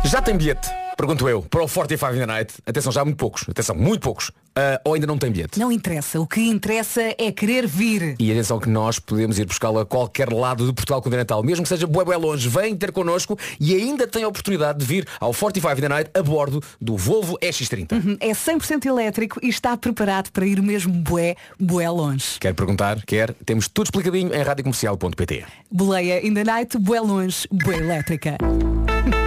[0.04, 0.70] Já tem bilhete?
[0.98, 2.54] Pergunto eu, para o 45 in the Night.
[2.66, 3.44] Atenção, já há muito poucos.
[3.48, 4.32] Atenção, muito poucos.
[4.56, 5.56] Ah, ou ainda não tem bilhete?
[5.56, 6.18] Não interessa.
[6.18, 8.16] O que interessa é querer vir.
[8.18, 11.68] E atenção que nós podemos ir buscá-lo a qualquer lado de Portugal continental, mesmo que
[11.68, 15.32] seja bué, bué longe, vem ter connosco e ainda tem a oportunidade de vir ao
[15.32, 18.18] 45 in the Night a bordo do Volvo EX30.
[18.18, 22.40] É 100% elétrico e está preparado para ir mesmo bué, bué longe.
[22.40, 23.00] Quer perguntar?
[23.06, 23.32] Quer?
[23.46, 25.44] Temos tudo explicadinho em radiocomercial.pt.
[25.70, 28.36] Boleia in the night, bué longe, bué elétrica.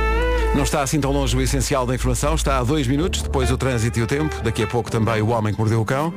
[0.54, 3.58] Não está assim tão longe o essencial da informação, está a dois minutos, depois o
[3.58, 6.14] trânsito e o tempo, daqui a pouco também o homem que mordeu o cão.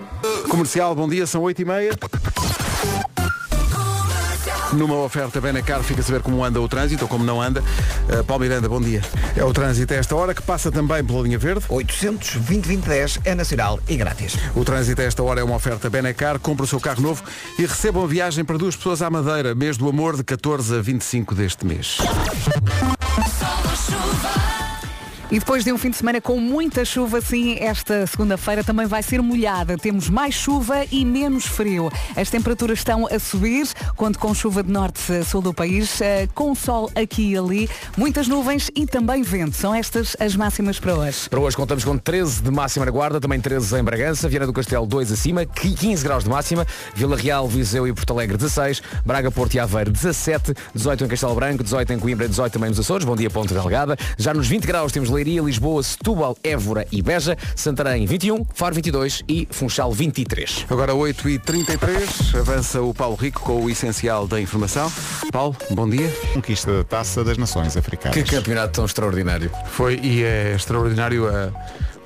[0.48, 3.13] Comercial, bom dia, são 8h30.
[4.74, 7.62] Numa oferta Benacar, fica a saber como anda o trânsito ou como não anda.
[8.08, 9.02] Uh, Paulo Miranda, bom dia.
[9.36, 11.64] É o trânsito a esta hora que passa também pela linha verde.
[11.68, 14.36] 800 2010 é nacional e grátis.
[14.54, 17.22] O trânsito a esta hora é uma oferta Benacar, compra o seu carro novo
[17.58, 20.82] e receba uma viagem para duas pessoas à Madeira, mês do amor de 14 a
[20.82, 21.98] 25 deste mês.
[25.30, 29.02] E depois de um fim de semana com muita chuva, sim, esta segunda-feira também vai
[29.02, 29.76] ser molhada.
[29.78, 31.90] Temos mais chuva e menos frio.
[32.14, 36.28] As temperaturas estão a subir, conto com chuva de norte a sul do país, eh,
[36.34, 39.56] com sol aqui e ali, muitas nuvens e também vento.
[39.56, 41.28] São estas as máximas para hoje.
[41.28, 44.52] Para hoje contamos com 13 de máxima na Guarda, também 13 em Bragança, Viana do
[44.52, 49.30] Castelo 2 acima, 15 graus de máxima, Vila Real, Viseu e Porto Alegre 16, Braga,
[49.30, 53.06] Porto e Aveiro 17, 18 em Castelo Branco, 18 em Coimbra, 18 também nos Açores,
[53.06, 53.96] bom dia Ponte Delgada.
[54.18, 59.22] Já nos 20 graus temos Leiria, Lisboa, Setúbal, Évora e Beja, Santarém 21, Faro 22
[59.28, 60.66] e Funchal 23.
[60.68, 64.92] Agora 8h33, avança o Paulo Rico com o essencial da informação.
[65.30, 66.08] Paulo, bom dia.
[66.32, 68.16] Conquista da Taça das Nações Africanas.
[68.16, 69.50] Que campeonato tão extraordinário.
[69.66, 71.50] Foi e é extraordinário eh,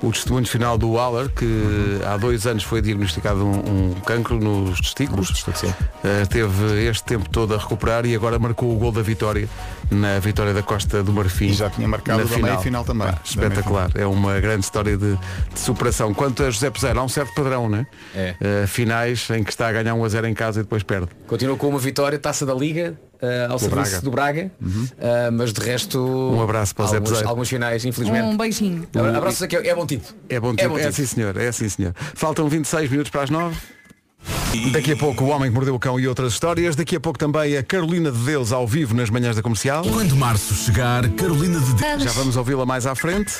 [0.01, 4.79] o testemunho final do Waller, que há dois anos foi diagnosticado um, um cancro nos
[4.79, 5.45] testículos.
[6.03, 9.49] Eh, teve este tempo todo a recuperar e agora marcou o gol da vitória
[9.91, 11.47] na vitória da Costa do Marfim.
[11.47, 13.07] E já tinha marcado na da meia-final também.
[13.07, 13.91] Pá, Da espetacular.
[13.95, 16.13] É uma grande história de, de superação.
[16.13, 17.85] Quanto a José Peseiro, há um certo padrão, né?
[18.15, 18.35] É.
[18.39, 21.09] Eh, finais em que está a ganhar 1 a 0 em casa e depois perde.
[21.27, 22.97] Continua com uma vitória, taça da Liga,
[23.49, 24.01] ao Do serviço Braga.
[24.01, 24.51] do Braga,
[24.97, 25.99] eh, mas de resto.
[25.99, 28.25] Um abraço para o Zé alguns, alguns finais, infelizmente.
[28.27, 28.87] Um beijinho.
[29.15, 30.05] Abraços aqui, é bom tipo.
[30.29, 30.77] É bom tempo.
[30.77, 31.93] É, sim senhor, é sim senhor.
[32.15, 33.55] Faltam 26 minutos para as 9.
[34.73, 36.75] Daqui a pouco o Homem que Mordeu o Cão e outras histórias.
[36.75, 39.83] Daqui a pouco também a Carolina de Deus ao vivo nas manhãs da comercial.
[39.83, 42.03] Quando março chegar, Carolina de Deus.
[42.03, 43.33] Já vamos ouvi-la mais à frente.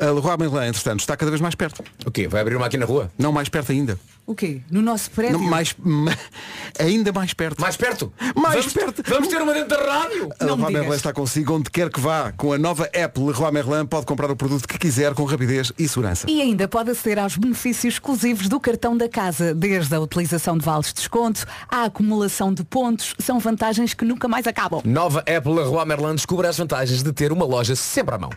[0.00, 1.82] A Leroy Merlin, entretanto, está cada vez mais perto.
[2.04, 2.28] O quê?
[2.28, 3.10] Vai abrir uma aqui na rua?
[3.18, 3.98] Não, mais perto ainda.
[4.26, 4.60] O quê?
[4.68, 5.38] No nosso prédio?
[5.38, 6.16] Não, mais, ma-
[6.80, 7.60] ainda mais perto.
[7.60, 8.12] Mais perto?
[8.34, 9.02] Mais vamos, perto.
[9.08, 10.30] Vamos ter uma dentro da rádio?
[10.40, 12.32] A Não me Leroy Merlin está consigo onde quer que vá.
[12.32, 15.86] Com a nova app Leroy Merlin pode comprar o produto que quiser com rapidez e
[15.86, 16.28] segurança.
[16.28, 20.64] E ainda pode aceder aos benefícios exclusivos do cartão da casa, desde a utilização de
[20.64, 24.80] vales de desconto à acumulação de pontos, são vantagens que nunca mais acabam.
[24.84, 28.30] Nova Apple Leroy Merlin descobre as vantagens de ter uma loja sempre à mão.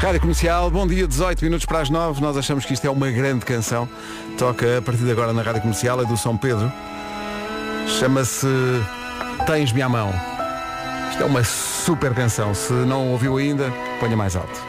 [0.00, 2.20] Rádio Comercial, bom dia, 18 minutos para as 9.
[2.20, 3.88] Nós achamos que isto é uma grande canção.
[4.38, 6.72] Toca a partir de agora na Rádio Comercial, é do São Pedro.
[7.98, 8.46] Chama-se
[9.46, 10.12] Tens-me à mão.
[11.10, 12.54] Isto é uma super canção.
[12.54, 14.68] Se não ouviu ainda, ponha mais alto.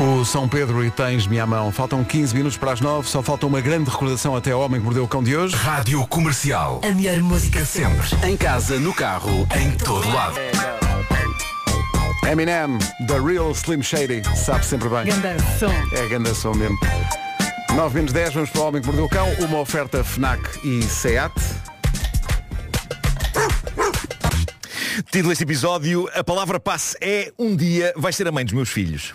[0.00, 1.72] O São Pedro e Tens-me à mão.
[1.72, 3.08] Faltam 15 minutos para as 9.
[3.08, 5.54] Só falta uma grande recordação até ao Homem que Mordeu o Cão de hoje.
[5.56, 6.80] Rádio Comercial.
[6.84, 8.06] A melhor música sempre.
[8.26, 10.36] Em casa, no carro, em todo lado.
[12.30, 14.22] Eminem, The Real Slim Shady.
[14.34, 15.04] Sabe sempre bem.
[15.04, 15.70] Ganda som.
[15.92, 16.76] É grande som mesmo.
[17.74, 19.28] 9 menos 10, vamos para o Homem que Mordeu o Cão.
[19.38, 21.32] Uma oferta FNAC e SEAT.
[25.12, 28.70] Título deste episódio, a palavra passe é um dia vai ser a mãe dos meus
[28.70, 29.14] filhos.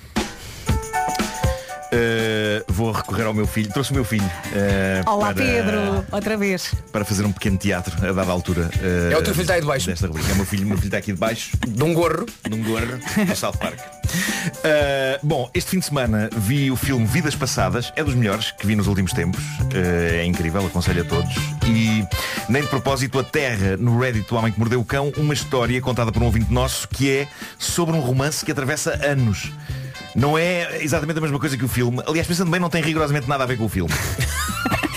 [1.94, 6.38] Uh, vou recorrer ao meu filho, trouxe o meu filho uh, Olá para, Pedro, outra
[6.38, 6.74] vez.
[6.90, 8.70] para fazer um pequeno teatro a dada altura.
[8.78, 9.88] uh, É o teu filho está aí de baixo.
[9.88, 10.30] Desta rubrica.
[10.30, 11.52] É o meu filho, meu filho está aqui de baixo.
[11.68, 12.26] De um gorro.
[12.48, 13.78] De um gorro do South Park.
[13.78, 18.66] Uh, bom, este fim de semana vi o filme Vidas Passadas, é dos melhores que
[18.66, 19.44] vi nos últimos tempos.
[19.74, 21.34] Uh, é incrível, aconselho a todos.
[21.68, 22.06] E
[22.48, 26.10] nem de propósito aterra no Reddit do Homem que Mordeu o Cão uma história contada
[26.12, 27.28] por um ouvinte nosso que é
[27.60, 29.52] sobre um romance que atravessa anos.
[30.16, 32.02] Não é exatamente a mesma coisa que o filme.
[32.06, 33.94] Aliás, pensando bem, não tem rigorosamente nada a ver com o filme.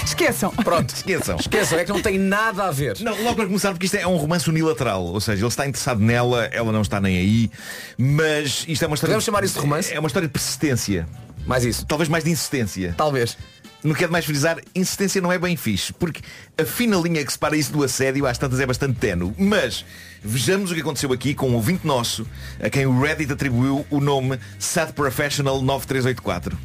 [0.05, 0.50] Esqueçam.
[0.50, 1.37] Pronto, esqueçam.
[1.37, 2.98] Esqueçam, é que não tem nada a ver.
[3.00, 5.03] Não, logo para começar, porque isto é um romance unilateral.
[5.03, 7.50] Ou seja, ele está interessado nela, ela não está nem aí.
[7.98, 9.11] Mas isto é uma história.
[9.12, 9.92] Podemos chamar isso de romance?
[9.92, 11.07] É uma história de persistência.
[11.46, 11.85] Mais isso.
[11.87, 12.94] Talvez mais de insistência.
[12.96, 13.37] Talvez.
[13.83, 16.22] No que é de mais frisar, insistência não é bem fixe, porque
[16.57, 19.35] a fina linha que separa isso do assédio às tantas é bastante tenue.
[19.37, 19.85] Mas
[20.25, 22.27] vejamos o que aconteceu aqui com um ouvinte nosso,
[22.63, 26.57] a quem o Reddit atribuiu o nome Sad Professional 9384.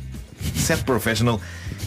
[0.56, 1.40] Sad Professional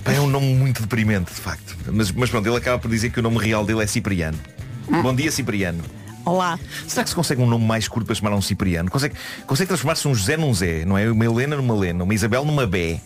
[0.05, 1.77] é um nome muito deprimente, de facto.
[1.91, 4.39] Mas, mas pronto, ele acaba por dizer que o nome real dele é Cipriano.
[5.03, 5.83] Bom dia, Cipriano.
[6.25, 6.59] Olá.
[6.87, 8.91] Será que se consegue um nome mais curto para chamar um Cipriano?
[8.91, 9.15] Consegue,
[9.47, 11.11] consegue transformar-se um José num Zé, não é?
[11.11, 13.01] Uma Helena numa Lena, uma Isabel numa Bé.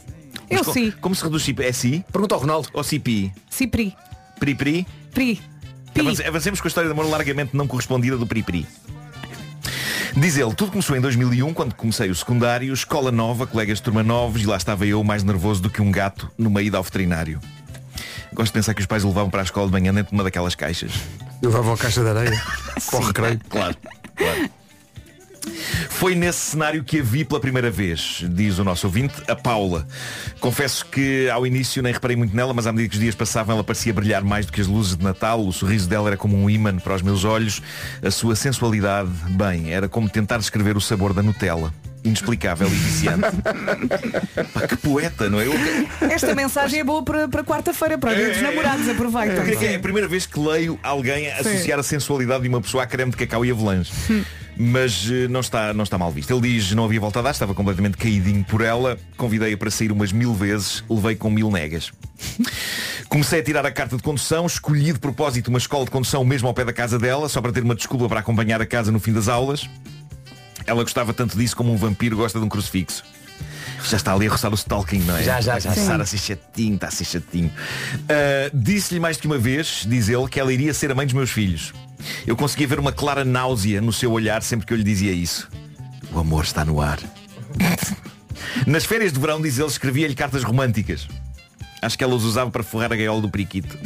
[0.50, 0.92] Eu co- sim.
[1.00, 1.60] Como se reduz Cip?
[1.62, 2.04] É Si?
[2.12, 2.68] Pergunta ao Ronaldo.
[2.72, 3.32] Ou Cipi?
[3.50, 3.94] Cipri.
[4.38, 4.86] Pri Pri?
[5.12, 5.40] Pri.
[6.00, 8.66] Avance- Avancemos com a história de amor largamente não correspondida do Pri.
[10.16, 14.02] Diz ele, tudo começou em 2001, quando comecei o secundário, escola nova, colegas de turma
[14.02, 17.38] novos, e lá estava eu mais nervoso do que um gato no meio ao veterinário.
[18.32, 20.16] Gosto de pensar que os pais o levavam para a escola de manhã dentro de
[20.16, 20.92] uma daquelas caixas.
[21.42, 22.42] Levavam a caixa de areia.
[22.92, 23.40] o recreio.
[23.48, 23.76] Claro,
[24.16, 24.50] claro.
[25.90, 29.86] Foi nesse cenário que a vi pela primeira vez, diz o nosso ouvinte, a Paula.
[30.40, 33.54] Confesso que ao início nem reparei muito nela, mas à medida que os dias passavam
[33.54, 35.44] ela parecia brilhar mais do que as luzes de Natal.
[35.46, 37.62] O sorriso dela era como um ímã para os meus olhos.
[38.02, 41.72] A sua sensualidade, bem, era como tentar descrever o sabor da Nutella.
[42.04, 43.26] Inexplicável e viciante.
[44.54, 45.46] Pá, que poeta, não é?
[45.46, 45.54] Eu-
[46.08, 49.36] Esta mensagem é boa para, para quarta-feira, para ver os namorados, aproveitam.
[49.36, 52.60] Eu creio que é a primeira vez que leio alguém associar a sensualidade de uma
[52.60, 53.92] pessoa a creme de cacau e avalanche.
[54.58, 56.32] Mas eh, não está, não está mal visto.
[56.32, 59.92] Ele diz, não havia volta a dar, estava completamente caidinho por ela, convidei-a para sair
[59.92, 61.92] umas mil vezes, levei com mil negas.
[63.08, 66.48] Comecei a tirar a carta de condução, escolhi de propósito uma escola de condução mesmo
[66.48, 68.98] ao pé da casa dela, só para ter uma desculpa para acompanhar a casa no
[68.98, 69.68] fim das aulas.
[70.66, 73.04] Ela gostava tanto disso como um vampiro gosta de um crucifixo.
[73.84, 75.22] Já está ali a roçar o stalking, não é?
[75.22, 75.80] Já, já, Está a já.
[75.82, 76.00] Sim.
[76.00, 77.52] assim chatinho, está assim chatinho.
[78.08, 81.14] Ah, Disse-lhe mais que uma vez, diz ele, que ela iria ser a mãe dos
[81.14, 81.72] meus filhos.
[82.26, 85.48] Eu conseguia ver uma clara náusea no seu olhar sempre que eu lhe dizia isso.
[86.12, 86.98] O amor está no ar.
[88.66, 91.08] Nas férias de verão, diz ele, escrevia-lhe cartas românticas.
[91.82, 93.78] Acho que ela os usava para forrar a gaiola do periquito.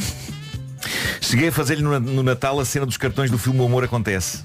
[1.20, 4.44] Cheguei a fazer-lhe no, Natal a cena dos cartões do filme O Amor Acontece.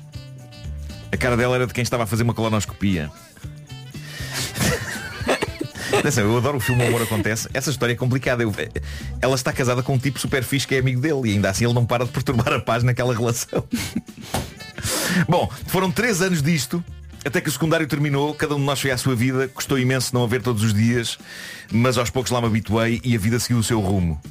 [1.11, 3.11] A cara dela era de quem estava a fazer uma colonoscopia.
[6.05, 7.49] Atenção, eu adoro o filme O Amor Acontece.
[7.51, 8.43] Essa história é complicada.
[8.43, 8.53] Eu-
[9.19, 11.65] ela está casada com um tipo super fixe que é amigo dele e ainda assim
[11.65, 13.63] ele não para de perturbar a paz naquela relação.
[15.27, 16.83] Bom, foram três anos disto
[17.25, 20.13] até que o secundário terminou, cada um de nós foi à sua vida, custou imenso
[20.13, 21.17] não a ver todos os dias,
[21.71, 24.21] mas aos poucos lá me habituei e a vida seguiu o seu rumo.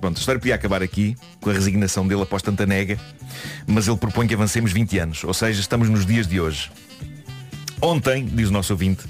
[0.00, 2.98] Pronto, a história podia acabar aqui, com a resignação dele após tanta nega,
[3.64, 6.68] mas ele propõe que avancemos 20 anos, ou seja, estamos nos dias de hoje.
[7.80, 9.04] Ontem, diz o nosso ouvinte,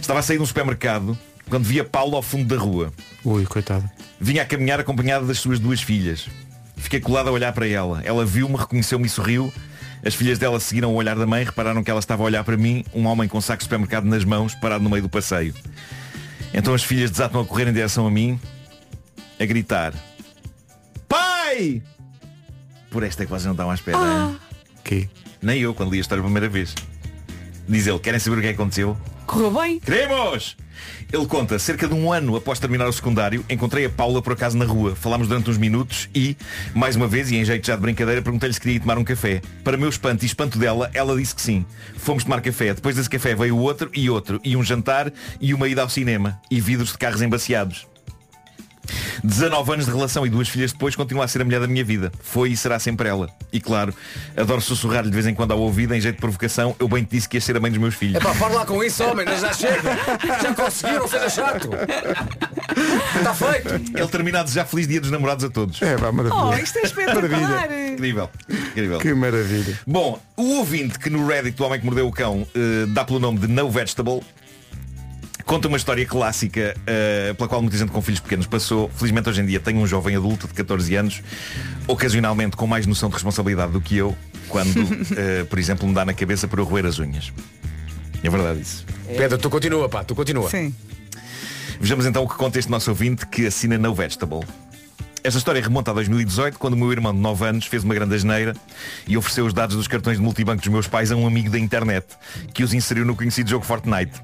[0.00, 1.16] estava a sair de um supermercado
[1.52, 2.90] quando via Paulo ao fundo da rua.
[3.22, 3.86] Ui, coitado.
[4.18, 6.26] Vinha a caminhar acompanhada das suas duas filhas.
[6.78, 8.00] Fiquei colado a olhar para ela.
[8.06, 9.52] Ela viu-me, reconheceu-me e sorriu.
[10.02, 12.56] As filhas dela seguiram o olhar da mãe, repararam que ela estava a olhar para
[12.56, 15.54] mim, um homem com saco de supermercado nas mãos, parado no meio do passeio.
[16.54, 18.40] Então as filhas desatam a correr em direção a mim,
[19.38, 19.92] a gritar.
[21.06, 21.82] Pai!
[22.90, 23.98] Por esta é que vocês não estavam à espera.
[23.98, 24.36] hein?
[24.82, 25.06] Que?
[25.42, 26.74] Nem eu, quando li a história a primeira vez.
[27.68, 28.96] Diz ele, querem saber o que é que aconteceu?
[29.26, 29.80] Correu bem?
[29.80, 30.56] Queremos!
[31.12, 34.56] Ele conta, cerca de um ano após terminar o secundário, encontrei a Paula por acaso
[34.56, 34.96] na rua.
[34.96, 36.36] Falámos durante uns minutos e,
[36.74, 39.04] mais uma vez, e em jeito já de brincadeira, perguntei-lhe se queria ir tomar um
[39.04, 39.42] café.
[39.62, 41.66] Para meu espanto e espanto dela, ela disse que sim.
[41.98, 42.72] Fomos tomar café.
[42.72, 44.40] Depois desse café veio outro e outro.
[44.42, 46.40] E um jantar e uma ida ao cinema.
[46.50, 47.91] E vidros de carros embaciados.
[49.22, 51.84] 19 anos de relação e duas filhas depois continua a ser a mulher da minha
[51.84, 52.12] vida.
[52.22, 53.28] Foi e será sempre ela.
[53.52, 53.94] E claro,
[54.36, 57.10] adoro sussurrar-lhe de vez em quando ao ouvido, em jeito de provocação, eu bem te
[57.10, 58.16] disse que ia ser a mãe dos meus filhos.
[58.16, 59.98] É para lá com isso, homem, já chega.
[60.42, 61.70] Já conseguiram, seja chato.
[63.16, 63.98] Está feito.
[63.98, 65.80] Ele termina a desejar feliz dia dos namorados a todos.
[65.82, 66.44] É, pá, maravilha.
[66.44, 67.68] Oh, isto é espetacular.
[67.92, 68.30] Incrível.
[68.48, 68.98] Incrível.
[68.98, 69.78] Que maravilha.
[69.86, 73.18] Bom, o ouvinte que no Reddit do Homem que Mordeu o Cão eh, dá pelo
[73.18, 74.22] nome de No Vegetable
[75.44, 78.90] conta uma história clássica eh, pela qual muita gente com filhos pequenos passou.
[78.96, 81.22] Felizmente hoje em dia tenho um jovem adulto de 14 anos,
[81.86, 84.16] ocasionalmente com mais noção de responsabilidade do que eu,
[84.48, 84.78] quando,
[85.16, 87.32] eh, por exemplo, me dá na cabeça para eu roer as unhas.
[88.22, 88.86] É verdade isso.
[89.06, 90.48] Pedro, tu continua, pá, tu continua.
[90.48, 90.74] Sim.
[91.80, 94.40] Vejamos então o que conta este nosso ouvinte que assina No Vegetable.
[95.24, 98.12] Esta história remonta a 2018, quando o meu irmão de 9 anos fez uma grande
[98.12, 98.56] asneira
[99.06, 101.60] e ofereceu os dados dos cartões de multibanco dos meus pais a um amigo da
[101.60, 102.04] internet,
[102.52, 104.20] que os inseriu no conhecido jogo Fortnite.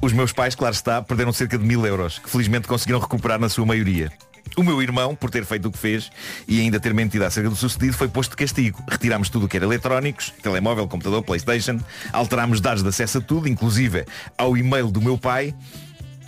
[0.00, 3.50] Os meus pais, claro está, perderam cerca de mil euros, que felizmente conseguiram recuperar na
[3.50, 4.10] sua maioria.
[4.56, 6.10] O meu irmão, por ter feito o que fez
[6.48, 8.82] e ainda ter mentido acerca do sucedido, foi posto de castigo.
[8.88, 11.78] Retirámos tudo o que era eletrónicos, telemóvel, computador, Playstation,
[12.10, 14.06] alterámos dados de acesso a tudo, inclusive
[14.38, 15.54] ao e-mail do meu pai,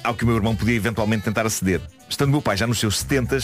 [0.05, 1.81] ao que o meu irmão podia eventualmente tentar aceder.
[2.11, 3.39] Estando meu pai já nos seus 70,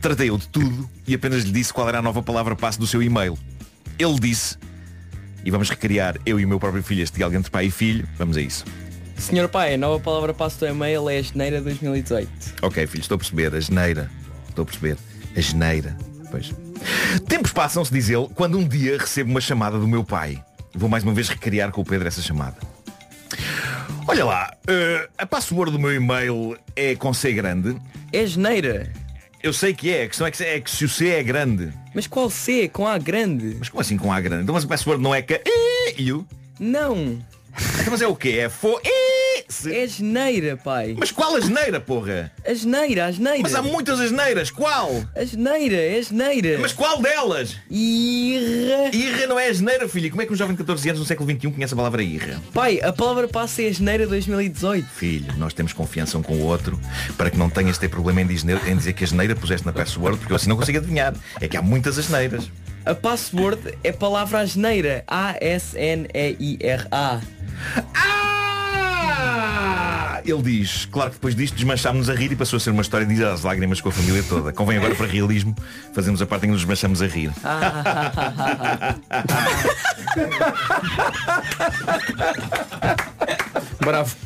[0.00, 2.86] tratei eu de tudo e apenas lhe disse qual era a nova palavra passe do
[2.86, 3.36] seu e-mail.
[3.98, 4.56] Ele disse,
[5.44, 8.08] e vamos recriar eu e o meu próprio filho este diálogo entre pai e filho,
[8.16, 8.64] vamos a isso.
[9.16, 12.28] Senhor pai, a nova palavra passo do e-mail é janeiro 2018.
[12.62, 14.10] Ok, filho, estou a perceber, a geneira.
[14.48, 14.96] Estou a perceber,
[15.36, 15.96] a geneira.
[16.30, 16.52] Pois.
[17.26, 20.42] Tempos passam-se, diz ele, quando um dia recebo uma chamada do meu pai.
[20.72, 22.56] Vou mais uma vez recriar com o Pedro essa chamada.
[24.06, 27.76] Olha lá, eh, a password do meu e-mail é com C grande.
[28.12, 28.92] É geneira.
[29.42, 31.72] Eu sei que é, a questão é que, é que se o C é grande.
[31.94, 32.68] Mas qual C?
[32.68, 33.56] Com A grande?
[33.58, 34.42] Mas como assim com A grande?
[34.42, 35.40] Então mas a password não é que
[36.12, 36.26] o?
[36.58, 37.18] Não.
[37.80, 38.38] Então, mas é o quê?
[38.40, 40.94] É fo e É geneira, pai.
[40.98, 42.32] Mas qual a geneira, porra?
[42.46, 43.40] A geneira, a geneira.
[43.42, 45.04] Mas há muitas asneiras, qual?
[45.14, 46.58] A geneira, é geneira.
[46.58, 47.56] Mas qual delas?
[47.70, 48.90] Irra.
[48.92, 50.10] Irra não é geneira, filho.
[50.10, 52.40] Como é que um jovem de 14 anos no século XXI conhece a palavra irra?
[52.52, 54.86] Pai, a palavra passo é janeiro 2018.
[54.86, 56.80] Filho, nós temos confiança um com o outro
[57.16, 59.66] para que não tenhas de ter problema em dizer, em dizer que a geneira puseste
[59.66, 61.14] na password, porque eu assim não consigo adivinhar.
[61.40, 62.50] É que há muitas asneiras.
[62.84, 65.04] A password é palavra à geneira.
[65.06, 67.20] A-S-N-E-I-R-A.
[67.94, 68.24] Ah!
[70.24, 73.06] Ele diz, claro que depois disto desmanchámos-nos a rir e passou a ser uma história
[73.06, 74.52] de às lágrimas com a família toda.
[74.54, 75.54] Convém agora para realismo,
[75.92, 77.30] fazemos a parte em que nos desmanchamos a rir.
[83.80, 84.16] Bravo.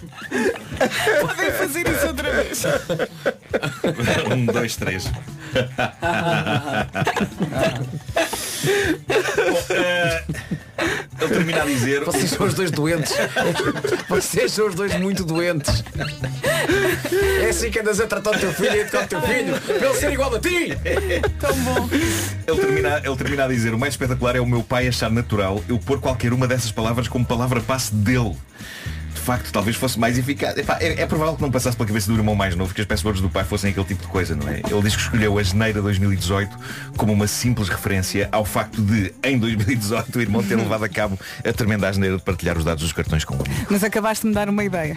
[1.21, 2.63] Podem fazer isso outra vez.
[4.33, 5.11] um, dois, três.
[9.37, 10.25] Bom, eh,
[11.21, 12.05] ele termina a dizer.
[12.05, 13.13] Vocês são os dois doentes.
[14.09, 15.83] Vocês são os dois muito doentes.
[17.43, 19.61] É assim que andas a tratar o teu filho e a educar o teu filho.
[19.61, 20.69] Para ele ser igual a ti.
[21.39, 21.89] Tão bom.
[21.93, 25.63] Ele termina, ele termina a dizer, o mais espetacular é o meu pai achar natural
[25.69, 28.37] eu pôr qualquer uma dessas palavras como palavra passe dele.
[29.29, 30.57] Facto, talvez fosse mais eficaz.
[30.57, 32.87] Epá, é, é provável que não passasse pela cabeça do irmão mais novo que as
[32.87, 34.63] passwords do pai fossem aquele tipo de coisa, não é?
[34.67, 36.57] Ele diz que escolheu a Geneira 2018
[36.97, 41.19] como uma simples referência ao facto de, em 2018, o irmão ter levado a cabo
[41.45, 43.67] a tremenda asneira de partilhar os dados dos cartões com o amigo.
[43.69, 44.97] Mas acabaste de me dar uma ideia.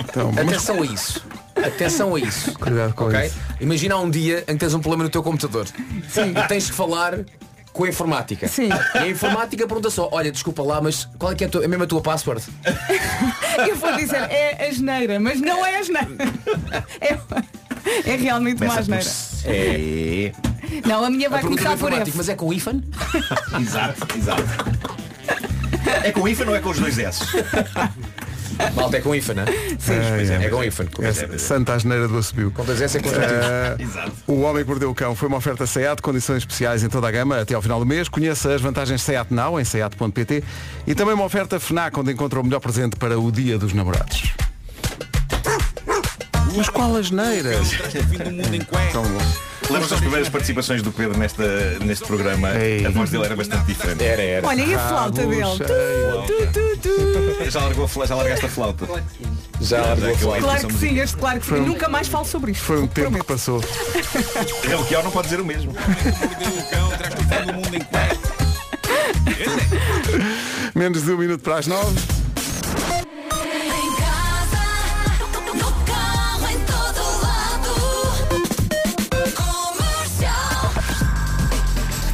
[0.00, 1.24] então, Atenção a isso.
[1.54, 2.58] Atenção a isso.
[2.58, 3.26] Cuidado com ok?
[3.26, 3.36] isso.
[3.60, 5.68] Imagina um dia em que tens um problema no teu computador.
[5.78, 7.20] E tens que falar
[7.74, 8.46] com a informática.
[8.48, 8.68] Sim.
[8.94, 11.64] E a informática pergunta só, olha, desculpa lá, mas qual é que é a, tua,
[11.64, 12.42] é mesmo a tua password?
[13.68, 16.08] Eu vou dizer, é a geneira, mas não é a geneira.
[17.00, 17.18] É,
[18.10, 19.04] é realmente uma asneira.
[19.44, 20.32] É.
[20.86, 22.12] Não, a minha vai A começar do por F.
[22.14, 22.80] Mas é com IFAN?
[23.60, 24.42] exato, exato.
[26.02, 27.24] É com IFA ou é com os dois S?
[28.74, 29.46] Malta, é com IFAN, não é?
[29.78, 30.44] Sim.
[30.44, 30.86] É com IFAN.
[31.02, 32.50] É Santa Asneira do Assobio.
[32.50, 33.00] Com dois S é.
[33.00, 34.12] Eh, Exato.
[34.26, 37.10] o Homem que Mordeu o Cão foi uma oferta SEAT, condições especiais em toda a
[37.10, 38.08] gama até ao final do mês.
[38.08, 40.44] Conheça as vantagens SEAT Now em seat.pt
[40.86, 44.32] e também uma oferta FNAC onde encontra o melhor presente para o Dia dos Namorados.
[46.56, 47.50] Mas qual asneira?
[48.92, 49.54] Tão bom.
[49.70, 51.44] Lembras das primeiras participações do Pedro nesta,
[51.80, 52.48] neste programa?
[52.48, 54.04] A voz dele era bastante diferente.
[54.04, 54.46] Era, era.
[54.46, 55.42] Olha, e a flauta Rabo dele?
[56.26, 56.63] tu, tu, tu.
[57.50, 58.86] Já, largou, já largaste a flauta?
[59.60, 60.40] Já largou a flauta.
[60.40, 61.60] Claro que sim, este claro que sim.
[61.60, 62.64] Nunca mais falo sobre isto.
[62.64, 63.24] Foi um tempo que Prometo.
[63.24, 63.60] passou.
[64.80, 65.72] O que não pode dizer o mesmo.
[70.74, 71.98] Menos de um minuto para as nove.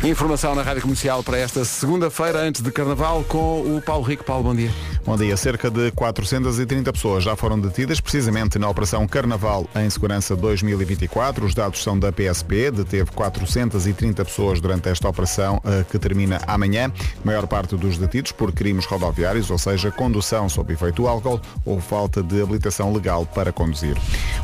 [0.02, 4.24] Informação na Rádio Comercial para esta segunda-feira, antes de Carnaval, com o Paulo Rico.
[4.24, 4.70] Paulo, bom dia.
[5.04, 5.34] Bom dia.
[5.34, 11.46] Cerca de 430 pessoas já foram detidas, precisamente na Operação Carnaval em Segurança 2024.
[11.46, 16.92] Os dados são da PSP, deteve 430 pessoas durante esta operação eh, que termina amanhã.
[17.22, 21.80] A maior parte dos detidos por crimes rodoviários, ou seja, condução sob efeito álcool ou
[21.80, 23.96] falta de habilitação legal para conduzir.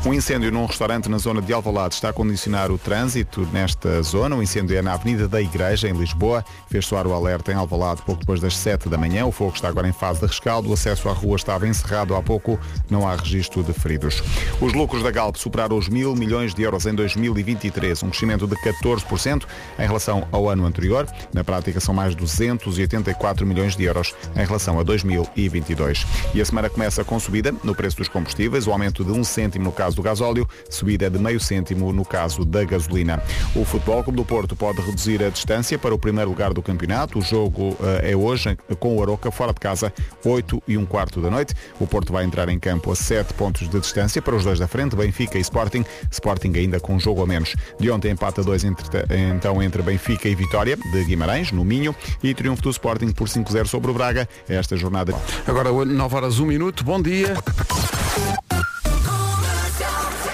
[0.05, 4.35] Um incêndio num restaurante na zona de Alvalade está a condicionar o trânsito nesta zona.
[4.35, 6.43] O incêndio é na Avenida da Igreja, em Lisboa.
[6.67, 9.23] Fez soar o alerta em Alvalade pouco depois das 7 da manhã.
[9.25, 10.69] O fogo está agora em fase de rescaldo.
[10.69, 12.59] O acesso à rua estava encerrado há pouco.
[12.89, 14.23] Não há registro de feridos.
[14.61, 18.55] Os lucros da Galp superaram os mil milhões de euros em 2023, um crescimento de
[18.55, 19.43] 14%
[19.77, 21.05] em relação ao ano anterior.
[21.33, 26.05] Na prática são mais 284 milhões de euros em relação a 2022.
[26.33, 29.65] E a semana começa com subida no preço dos combustíveis, o aumento de um cêntimo
[29.65, 33.21] no caso do gasóleo, subida de meio cêntimo no caso da gasolina.
[33.55, 37.19] O Futebol Clube do Porto pode reduzir a distância para o primeiro lugar do campeonato.
[37.19, 39.91] O jogo eh, é hoje com o Aroca fora de casa,
[40.23, 40.36] 8
[40.67, 41.53] e um quarto da noite.
[41.79, 44.67] O Porto vai entrar em campo a 7 pontos de distância para os dois da
[44.67, 45.85] frente, Benfica e Sporting.
[46.11, 47.55] Sporting ainda com um jogo a menos.
[47.79, 48.85] De ontem empata 2 entre,
[49.35, 53.65] então entre Benfica e Vitória de Guimarães, no Minho, e triunfo do Sporting por 5-0
[53.67, 54.27] sobre o Braga.
[54.47, 55.13] Esta jornada.
[55.45, 56.83] Agora 9 horas 1 minuto.
[56.83, 57.35] Bom dia.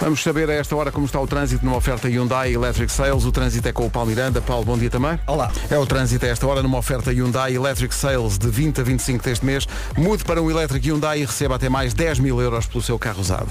[0.04, 3.24] Vamos saber a esta hora como está o trânsito numa oferta Hyundai Electric Sales.
[3.24, 4.42] O trânsito é com o Paulo Miranda.
[4.42, 5.18] Paulo, bom dia também.
[5.26, 5.50] Olá.
[5.72, 9.24] É o trânsito a esta hora numa oferta Hyundai Electric Sales de 20 a 25
[9.24, 9.66] deste mês.
[9.96, 13.22] Mude para um Electric Hyundai e receba até mais 10 mil euros pelo seu carro
[13.22, 13.48] usado.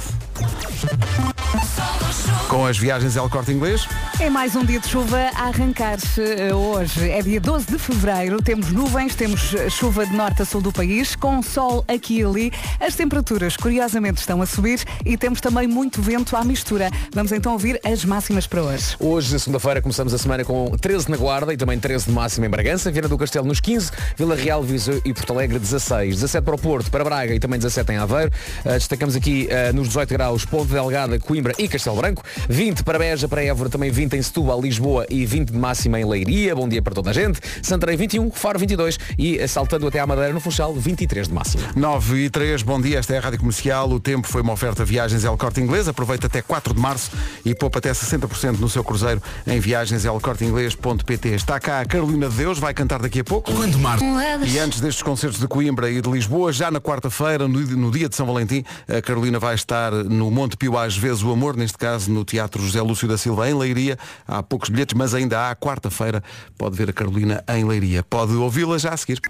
[2.53, 3.89] Com as viagens El Corte Inglês.
[4.21, 7.11] É mais um dia de chuva a arrancar-se eh, hoje.
[7.11, 8.43] É dia 12 de fevereiro.
[8.43, 12.23] Temos nuvens, temos eh, chuva de norte a sul do país, com sol aqui e
[12.23, 12.53] ali.
[12.79, 16.91] As temperaturas, curiosamente, estão a subir e temos também muito vento à mistura.
[17.15, 18.97] Vamos então ouvir as máximas para hoje.
[19.01, 22.51] Hoje, segunda-feira, começamos a semana com 13 na Guarda e também 13 de máxima em
[22.51, 26.55] Bragança, Viana do Castelo nos 15, Vila Real, Viseu e Porto Alegre 16, 17 para
[26.55, 28.31] o Porto, para Braga e também 17 em Aveiro.
[28.63, 32.99] Uh, destacamos aqui uh, nos 18 graus Ponte Delgada, Coimbra e Castelo Branco, 20 para
[32.99, 36.55] Beja, para Évora, também 20 em Setúbal, Lisboa e 20 de máxima em Leiria.
[36.55, 37.41] Bom dia para toda a gente.
[37.63, 41.63] Santarém 21, Faro 22 e uh, saltando até à Madeira no Funchal 23 de máxima.
[41.77, 43.91] 9 e 3, bom dia, esta é a Rádio Comercial.
[43.91, 45.89] O tempo foi uma oferta Viagens El Corte Inglês.
[45.89, 47.11] Aproveita até 4 de março
[47.45, 51.29] e poupa até 60% no seu cruzeiro em viagenselcorteinglês.pt.
[51.29, 53.53] Está cá a Carolina de Deus, vai cantar daqui a pouco.
[53.53, 54.05] Quando março.
[54.47, 58.09] E antes destes concertos de Coimbra e de Lisboa, já na quarta-feira, no, no dia
[58.09, 61.79] de São Valentim, a Carolina vai estar no Monte Pio às vezes o amor, neste
[61.79, 63.99] caso no Teatro José Lúcio da Silva em Leiria.
[64.27, 66.25] Há poucos bilhetes, mas ainda há quarta-feira.
[66.57, 68.03] Pode ver a Carolina em Leiria.
[68.03, 69.21] Pode ouvi-la já a seguir.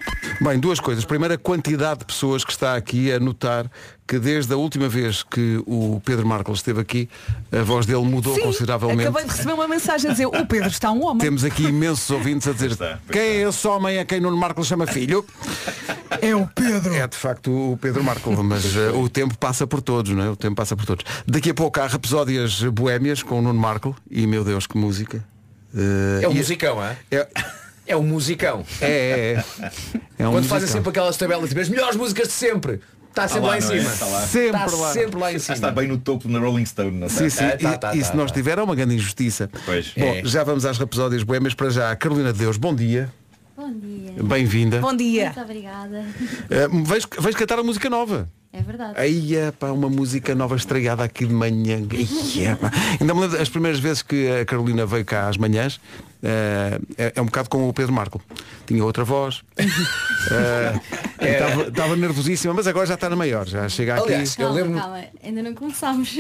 [0.41, 1.05] Bem, duas coisas.
[1.05, 3.69] Primeiro, a quantidade de pessoas que está aqui a notar
[4.13, 7.09] que desde a última vez que o Pedro Marcos esteve aqui,
[7.51, 9.01] a voz dele mudou Sim, consideravelmente.
[9.09, 11.17] acabei de receber uma mensagem a dizer o Pedro está um homem.
[11.17, 12.77] Temos aqui imensos ouvintes a dizer
[13.11, 15.25] quem é esse homem a quem Nuno Marco chama filho?
[16.21, 16.93] É o Pedro.
[16.95, 20.29] É de facto o Pedro Marco, mas eh, o tempo passa por todos, não é?
[20.29, 21.07] O tempo passa por todos.
[21.27, 25.25] Daqui a pouco há rapsódias boémias com o Nuno Marco e meu Deus que música.
[25.75, 26.99] Eh, É um e- musicão, é?
[27.11, 27.29] É,
[27.87, 28.63] É um musicão.
[28.79, 29.71] é, é, é.
[30.19, 30.69] É um Quando fazem musicão.
[30.69, 32.79] sempre aquelas tabelas, tipo, as melhores músicas de sempre.
[33.13, 33.61] Está sempre lá, lá, em é?
[33.61, 33.93] cima.
[33.93, 34.21] Está lá.
[34.23, 34.93] Sempre Está lá.
[34.93, 35.55] sempre lá em cima.
[35.55, 37.51] está bem no topo na Rolling Stone, não Sim, está?
[37.51, 38.17] sim, Tá, e, tá, e tá, se tá.
[38.17, 39.51] não estiver é uma grande injustiça.
[39.67, 39.93] Pois.
[39.97, 40.23] Bom, É.
[40.25, 41.95] já vamos às rapsódias boémias para já.
[41.95, 43.13] Carolina de Deus, bom dia.
[43.55, 44.15] Bom dia.
[44.23, 44.81] Bem-vinda.
[44.81, 45.27] Bom dia.
[45.27, 46.05] Muito obrigada.
[46.71, 48.29] Uh, vais, vais cantar a música nova.
[48.55, 48.95] É verdade.
[48.97, 51.77] Aí é pá, uma música nova estreada aqui de manhã.
[51.77, 52.99] É.
[53.01, 55.81] Ainda me lembro as primeiras vezes que a Carolina veio cá às manhãs,
[56.23, 58.21] eh, é, é um bocado como o Pedro Marco.
[58.67, 59.43] Tinha outra voz.
[60.29, 63.47] E Estava estava nervosíssima, mas agora já está na maior.
[63.47, 64.05] Já chega aqui.
[64.13, 65.05] Aliás, eu Calma, lembro, calma.
[65.25, 66.15] Ainda não começámos.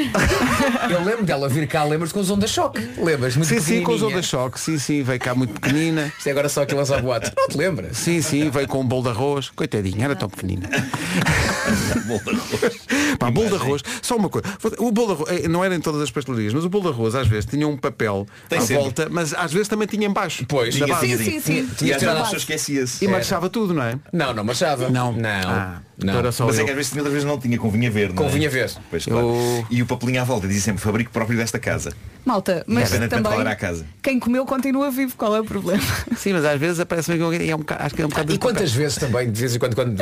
[0.91, 2.81] eu lembro dela vir cá, lembras com os ondas choque.
[2.99, 3.37] Lembras?
[3.37, 4.59] Muito Sim, sim, com os ondas choque.
[4.61, 6.13] Sim, sim, veio cá muito pequenina.
[6.17, 7.33] Isto é agora só que lança o boato.
[7.37, 7.97] Não te lembras?
[7.97, 9.51] Sim, sim, veio com um bolo de arroz.
[9.51, 10.69] Coitadinha, era tão pequenina.
[12.07, 12.81] Bolo de arroz.
[13.19, 14.47] Pá, bolo de arroz, só uma coisa.
[14.79, 16.91] O bolo de arroz, eh, não era em todas as pastelarias, mas o bolo de
[16.91, 18.83] arroz às vezes tinha um papel Tem à sempre.
[18.83, 20.45] volta, mas às vezes também tinha em baixo.
[20.49, 20.77] Pois.
[20.79, 21.17] da Tinha, base.
[21.19, 21.41] sim, tinha.
[21.41, 21.87] sim.
[21.87, 23.05] E às vezes a a pessoa esquecia-se.
[23.05, 23.99] E marchava tudo, não é?
[24.13, 24.89] Não, não marchava.
[24.93, 25.13] Não.
[25.13, 25.29] Não.
[25.29, 26.05] Ah, não.
[26.05, 26.65] então era só Mas é eu.
[26.67, 28.09] que às vezes tinha, outras vezes não tinha, convinha ver.
[28.13, 28.27] não é?
[28.27, 28.71] Convinha ver.
[28.91, 29.27] Pois, claro.
[29.29, 31.93] Eu- E o papelinho à volta dizia sempre fabrico próprio desta casa.
[32.25, 33.85] Malta, mas também era a casa.
[34.01, 35.17] quem comeu continua vivo.
[35.17, 35.83] Qual é o problema?
[36.17, 38.31] Sim, mas às vezes aparece-me que alguém- é um bocado, acho que é um bocado
[38.31, 38.55] E de papel.
[38.55, 39.97] quantas vezes também, de vez em quando, quando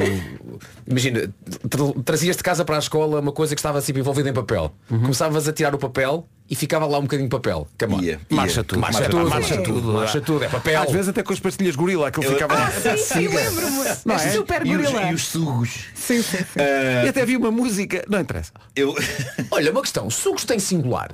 [0.87, 1.33] imagina,
[1.69, 4.73] tra- trazias de casa para a escola uma coisa que estava sempre envolvida em papel.
[4.89, 7.69] Começavas a tirar o papel e ficava lá um bocadinho de papel.
[7.79, 8.01] Come on.
[8.03, 8.21] Ia, ia.
[8.29, 9.93] Marcha tudo, Marcha, marcha tudo, marcha marcha tudo, tudo.
[9.93, 10.83] marcha tudo, é papel.
[10.83, 12.55] Às vezes até com as pastilhas gorila, aquilo Eu- ficava.
[12.55, 13.85] Ah, Sim, sim, lembro-me.
[14.05, 14.31] Não É é?
[14.33, 15.11] super E os, gorila.
[15.11, 15.71] e os sugos.
[15.95, 16.45] Sim, sim, sim.
[16.59, 18.05] Ah, E até havia uma música.
[18.09, 18.53] Não interessa.
[18.75, 18.95] eu...
[19.53, 21.13] Olha, uma questão, sugos têm singular.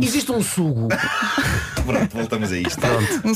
[0.00, 0.88] Existe um sugo.
[1.84, 2.80] Pronto, voltamos a isto.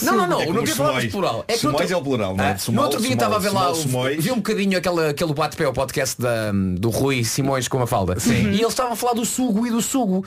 [0.05, 1.45] Não, não, não, É não queria falar de plural.
[1.45, 2.53] que no Sumóis outro- é o plural, não é?
[2.53, 4.25] Ah, sumol, no outro dia sumol, estava a ver lá, sumol, sumóis.
[4.25, 8.17] vi um bocadinho aquele, aquele bate-pé, o podcast da, do Rui Simões com a falda.
[8.27, 10.25] E ele estava a falar do sugo e do sugo.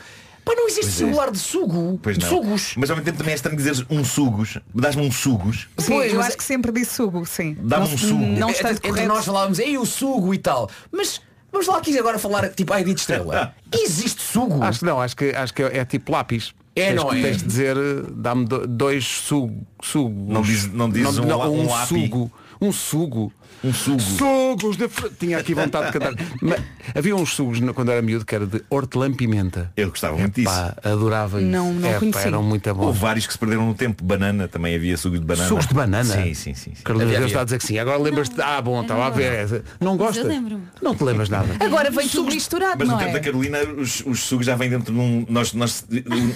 [0.50, 1.06] Pá, não existe Pois é.
[1.06, 2.00] singular de sugo.
[2.02, 2.30] Pois de não.
[2.32, 2.74] Sugos.
[2.76, 4.58] Mas ao mesmo tempo também é estranho dizeres um sugos.
[4.74, 5.68] Dás-me um sugos.
[5.78, 7.56] Sim, Pois, eu mas acho que sempre disse sugo, sim.
[7.62, 8.26] Dá-me Não- um sugo.
[8.26, 10.70] Não É, está entre nós falávamos, ei, o sugo e tal.
[10.91, 11.22] Mas
[11.52, 13.54] vamos lá aqui agora falar tipo ai de estrela.
[13.72, 14.64] Existe sugo?
[14.64, 16.54] Acho que não, acho que, acho que é, é tipo lápis.
[16.76, 17.22] É, tens, não é?
[17.22, 20.32] Tens de dizer, eh, dá-me do- dois sugo, sugo.
[20.34, 21.88] Não diz- não dizes um lá- um lápi?
[21.88, 22.32] sugo.
[22.62, 23.32] Um sugo.
[23.64, 23.99] Um sugo.
[24.01, 26.14] Sugos de fr- Tinha aqui vontade de cantar.
[26.41, 26.62] Mas
[26.95, 29.72] havia uns sugos quando era miúdo que era de hortelã-pimenta.
[29.76, 30.53] Eu gostava muito disso.
[30.53, 31.49] Pá, adorava isso.
[31.49, 32.28] Não- não Epá, conheci.
[32.28, 32.86] eram muito bons.
[32.88, 34.03] Houve vários que se perderam no tempo.
[34.03, 35.47] Banana, também havia sugo de banana.
[35.47, 36.03] Sugos de banana?
[36.03, 36.74] Sim, sim, sim.
[36.76, 36.84] sim.
[36.84, 37.78] Carolina Havia, Deus está a dizer que sim.
[37.80, 38.41] Agora lembras-te.
[38.41, 39.64] Ah, bom, estava a ver.
[39.80, 40.64] Não lembro-me.
[40.82, 41.47] Não te lembras nada.
[41.60, 43.22] Agora vem tudo misturado, Mas no não tempo da é?
[43.22, 45.26] Carolina os, os sugos já vêm dentro de um.
[45.30, 45.86] Nós, nós,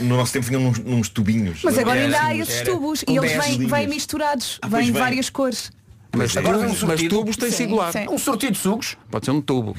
[0.01, 1.59] no nosso tempo vinham nos, nos tubinhos.
[1.63, 5.29] Mas agora ainda há assim, esses tubos e eles 10 vêm, misturados, Ah, vêm várias
[5.29, 5.71] cores.
[6.15, 7.91] Mas, Agora tubos, um mas tubos têm Sim, singular.
[7.91, 8.05] sim.
[8.09, 8.95] Um sortido de sugos?
[9.09, 9.75] Pode ser um tubo.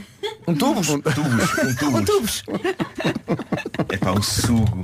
[0.48, 0.88] Um tubos?
[0.88, 1.76] Tubos, um tubos.
[1.78, 2.42] Com tubos.
[3.88, 4.82] É pá, um sugo.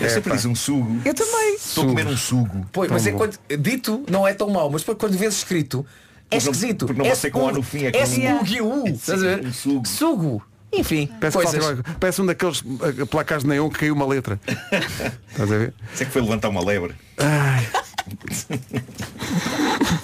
[0.00, 1.00] Eu sempre disse um sugo.
[1.04, 1.56] Eu também.
[1.56, 2.64] Estou a comer um sugo.
[2.72, 5.84] Pois, mas é quando dito não é tão mau, mas quando vês escrito
[6.30, 6.86] é Porque esquisito.
[6.86, 9.26] porque não é pode ser com O no fim, é com é um- Estás a
[9.26, 9.44] ver?
[9.46, 9.86] Um sugo.
[9.88, 10.42] Sugo.
[10.72, 12.18] Enfim, Parece, coisas.
[12.18, 12.62] um daqueles
[13.00, 14.40] eh, placares de neon que caiu uma letra.
[15.30, 15.74] Estás a ver?
[15.92, 16.94] Isso é que foi levantar uma lebre.
[17.16, 17.64] Carolina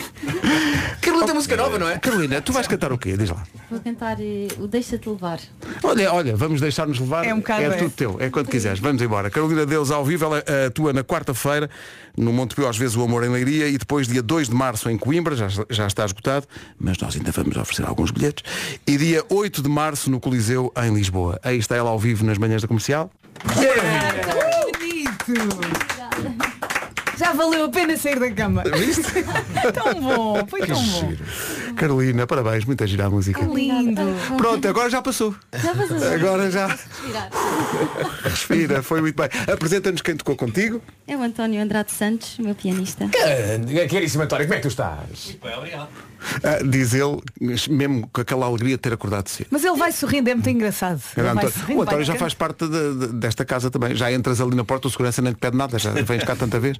[1.24, 1.98] tem música nova, não é?
[1.98, 3.16] Carolina, tu vais cantar o quê?
[3.16, 3.42] Diz lá.
[3.70, 5.40] Vou cantar eh, o Deixa-te levar.
[5.82, 7.24] Olha, olha, vamos deixar-nos levar.
[7.24, 8.78] É um bocado é tudo teu, é quando quiseres.
[8.78, 9.30] Vamos embora.
[9.30, 11.70] Carolina Deus ao vivo, ela eh, atua na quarta-feira
[12.16, 14.98] no Montepio, às vezes o Amor em Leiria e depois dia 2 de março em
[14.98, 16.46] Coimbra, já, já está esgotado,
[16.78, 18.44] mas nós ainda vamos oferecer alguns bilhetes.
[18.86, 21.40] E dia 8 de março no Coliseu em Lisboa.
[21.42, 23.10] Aí está ela ao vivo nas manhãs da comercial.
[25.24, 26.69] Bonito.
[27.20, 28.62] Já valeu a pena sair da cama.
[28.78, 29.12] Viste?
[29.74, 31.12] tão bom, foi tão bom.
[31.76, 33.42] Carolina, parabéns, muita gira a música.
[33.42, 34.00] Lindo.
[34.38, 35.34] Pronto, agora já passou.
[35.52, 35.98] Já passou.
[36.14, 36.66] Agora já.
[36.68, 37.30] Respirar.
[38.22, 39.28] Respira, foi muito bem.
[39.52, 40.80] Apresenta-nos quem tocou contigo.
[41.06, 43.06] É o António Andrade Santos, meu pianista.
[43.90, 45.36] Queríssima António, como é que tu estás?
[46.42, 47.18] Ah, diz ele,
[47.68, 49.46] mesmo com aquela alegria de ter acordado cedo.
[49.50, 51.00] Mas ele vai sorrindo, é muito engraçado.
[51.16, 51.52] Ele Era vai António.
[51.60, 52.20] sorrindo, O António já tocando.
[52.20, 53.94] faz parte de- de- desta casa também.
[53.94, 56.58] Já entras ali na porta, o segurança nem te pede nada, já vens cá tanta
[56.60, 56.78] vez.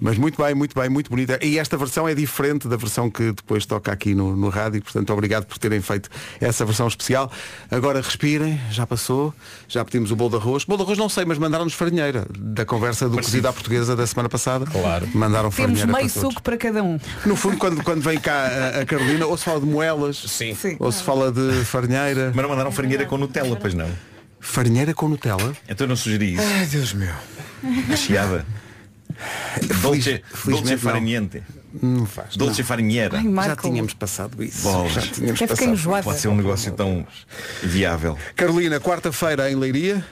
[0.00, 1.38] Mas muito bem, muito bem, muito bonita.
[1.42, 5.12] E esta versão é diferente da versão que depois toca aqui no, no rádio, portanto
[5.12, 6.08] obrigado por terem feito
[6.40, 7.30] essa versão especial.
[7.70, 9.34] Agora respirem, já passou,
[9.68, 10.64] já pedimos o bolo de arroz.
[10.64, 14.06] Bolo de arroz não sei, mas mandaram-nos farinheira da conversa do cozido há portuguesa da
[14.06, 14.66] semana passada.
[14.66, 15.08] Claro.
[15.14, 16.28] Mandaram Temos farinheira meio para todos.
[16.30, 16.98] suco para cada um.
[17.24, 20.56] No fundo, quando, quando vem cá a, a Carolina, ou se fala de moelas, Sim.
[20.78, 22.32] ou se fala de farinheira.
[22.34, 23.88] Mas não mandaram farinheira com Nutella, pois não.
[24.40, 25.56] Farinheira com Nutella?
[25.68, 26.42] Então eu não sugeri isso.
[26.42, 27.14] Ai, Deus meu.
[27.96, 28.46] Chiada.
[29.82, 30.78] Dolce, felizmente dolce não.
[30.78, 31.42] farniente.
[31.82, 32.36] Não faz.
[32.36, 32.66] Dolce não.
[32.66, 33.16] farinheira.
[33.18, 33.68] Ai, Já Marco.
[33.68, 34.62] tínhamos passado isso.
[34.62, 34.92] Bolas.
[34.92, 35.72] Já tínhamos Até fiquei passado.
[35.72, 36.02] enjoada.
[36.04, 37.06] Pode ser um negócio tão
[37.62, 38.16] viável.
[38.34, 40.04] Carolina, quarta-feira em Leiria.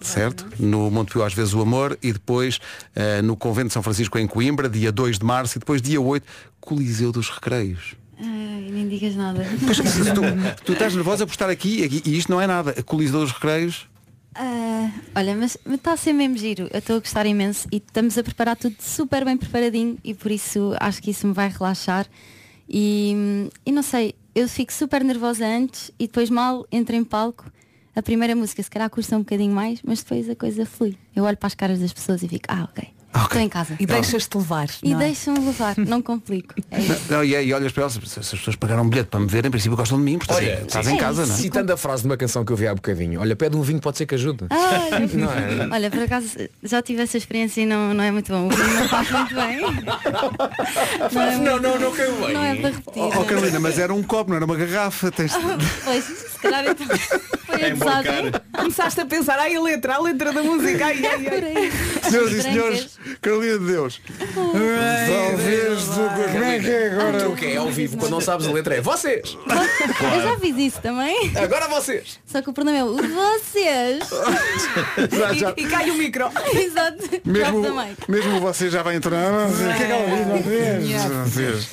[0.00, 0.46] Certo?
[0.58, 2.58] No Montepio às vezes o amor e depois
[2.94, 6.00] eh, no Convento de São Francisco em Coimbra, dia 2 de março e depois dia
[6.00, 6.24] 8,
[6.60, 7.94] Coliseu dos Recreios.
[8.18, 9.44] Ai, nem digas nada.
[9.64, 12.72] Pois, tu, tu estás nervosa por estar aqui aqui- e isto não é nada.
[12.84, 13.88] Coliseu dos Recreios.
[14.34, 16.68] Ah, olha, mas mas está a ser mesmo giro.
[16.72, 20.30] Eu estou a gostar imenso e estamos a preparar tudo super bem preparadinho e por
[20.30, 22.06] isso acho que isso me vai relaxar.
[22.68, 27.44] E, e não sei, eu fico super nervosa antes e depois mal entro em palco.
[27.94, 30.96] A primeira música se calhar custa um bocadinho mais, mas depois a coisa flui.
[31.14, 33.01] Eu olho para as caras das pessoas e fico, ah, ok.
[33.14, 33.76] Estou em casa.
[33.78, 34.68] E deixas-te levar.
[34.82, 34.96] E é?
[34.96, 36.54] deixam-me levar, não complico.
[36.70, 36.78] É.
[37.12, 39.26] Não, não, e, e olhas para elas, se as pessoas pagaram um bilhete para me
[39.26, 40.94] ver, em princípio gostam de mim, portanto, Olha, estás sim.
[40.94, 41.36] em casa, não é?
[41.38, 43.80] Citando a frase de uma canção que eu vi há bocadinho, olha, pede um vinho,
[43.80, 44.44] pode ser que ajude.
[45.14, 45.68] Não é?
[45.70, 46.28] Olha, por acaso
[46.62, 48.46] já tive essa experiência e não, não é muito bom.
[48.46, 49.60] O vinho não faz muito bem.
[51.12, 52.34] Não, é Não, muito- não, não caiu bem.
[52.34, 53.02] Não é para repetir.
[53.02, 55.10] Oh, Carolina, mas era um copo, não era uma garrafa.
[55.10, 55.32] Tens...
[55.84, 56.86] Pois, se calhar então
[57.46, 57.72] foi É.
[58.56, 61.72] Começaste a pensar, ai a letra, a letra da música, ai, ai, ai.
[62.10, 64.00] Senhoras e senhores, Carolina de Deus.
[64.34, 66.32] Talvez de...
[66.32, 67.28] Como é que é agora?
[67.28, 69.36] O que é ao vivo, quando não sabes a letra é vocês!
[70.14, 71.32] Eu já fiz isso também.
[71.36, 72.20] Agora vocês!
[72.26, 74.08] Só que o problema é o vocês.
[75.10, 75.54] Já, já.
[75.56, 76.24] E, e cai o micro.
[76.52, 77.02] Exato.
[77.24, 77.62] Mesmo,
[78.08, 79.48] mesmo você já vai entrar.
[79.48, 81.68] O que é que ela diz?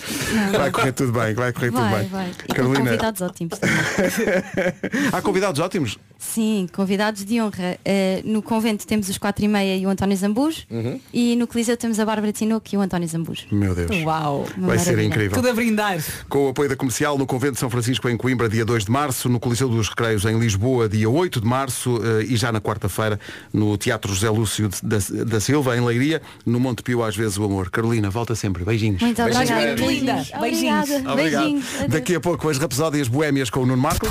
[0.58, 2.10] Vai correr tudo bem, vai correr tudo Vai, bem.
[2.10, 2.32] vai.
[2.56, 3.76] Carolina, convidados ótimos também.
[5.12, 5.98] há convidados ótimos.
[6.18, 7.78] Sim, convidados de honra.
[7.86, 10.64] Eh, no convento temos os 4 e meia e o António Zambujo.
[10.70, 11.00] Uhum.
[11.14, 13.44] E no Coliseu temos a Bárbara Tinoco e o António Zambujo.
[13.52, 13.90] Meu Deus.
[14.04, 14.46] Uau.
[14.58, 15.08] Uma Vai ser maravilha.
[15.08, 15.36] incrível.
[15.38, 16.00] Tudo a brindar.
[16.28, 18.92] Com o apoio da comercial no Convento de São Francisco em Coimbra, dia 2 de
[18.92, 22.62] março, no Coliseu dos Recreios em Lisboa, dia 8 de março eh, e já na
[22.62, 23.20] quarta-feira
[23.54, 27.44] no Teatro José Lúcio da, da Silva, em Leiria, no Monte Pio às vezes o
[27.44, 27.70] amor.
[27.70, 28.64] Carolina, volta sempre.
[28.64, 29.02] Beijinhos.
[29.02, 29.76] Muito obrigada.
[29.76, 30.32] Beijinhos.
[30.40, 30.88] Beijinhos.
[30.90, 31.16] Beijinhos.
[31.16, 31.66] Beijinhos.
[31.90, 34.08] Daqui a pouco as Rapsódias Boémias com o Nuno Marco.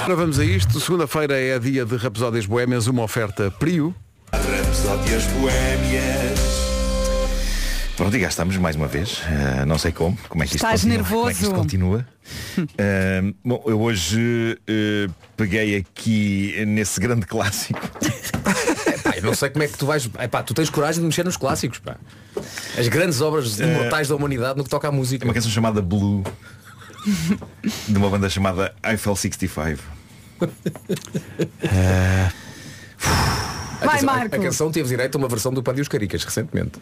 [0.00, 0.78] Agora vamos a isto.
[0.80, 3.94] Segunda-feira é dia de Rapsódias Boémias, uma oferta Prio.
[4.32, 6.35] Rapsódias Boémias.
[7.96, 9.22] Pronto, e cá estamos mais uma vez.
[9.24, 10.16] Ah, não sei como.
[10.28, 11.04] Como é que isto Estás continua?
[11.08, 11.62] Como é que isto nervoso.
[11.62, 12.06] continua?
[12.78, 17.80] Ah, bom, eu hoje eh, peguei aqui nesse grande clássico.
[19.02, 20.10] Pá, eu não sei como é que tu vais.
[20.20, 21.96] Epá, tu tens coragem de mexer nos clássicos, pá.
[22.78, 25.24] As grandes obras imortais da humanidade no que toca à É música.
[25.24, 26.22] uma canção chamada Blue.
[27.88, 29.80] De uma banda chamada Eiffel 65.
[33.80, 34.22] A Vai, canção- a-.
[34.24, 36.78] A, canção teve direito a uma versão do Padre e os Caricas recentemente.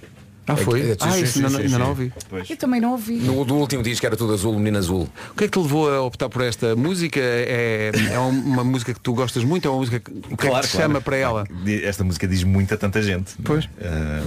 [0.47, 0.90] Ah, foi?
[0.90, 2.12] É Ah, isso ainda, ainda não ouvi.
[2.28, 2.51] Pois.
[2.51, 3.14] Eu também não ouvi.
[3.16, 5.09] No do último disco era tudo azul, menino azul.
[5.30, 7.18] O que é que te levou a optar por esta música?
[7.20, 9.66] É, é uma música que tu gostas muito?
[9.66, 11.47] É uma música que, o que é que te chama para ela?
[11.82, 13.32] Esta música diz muito a tanta gente.
[13.42, 13.68] Pois.
[13.80, 14.22] Ah,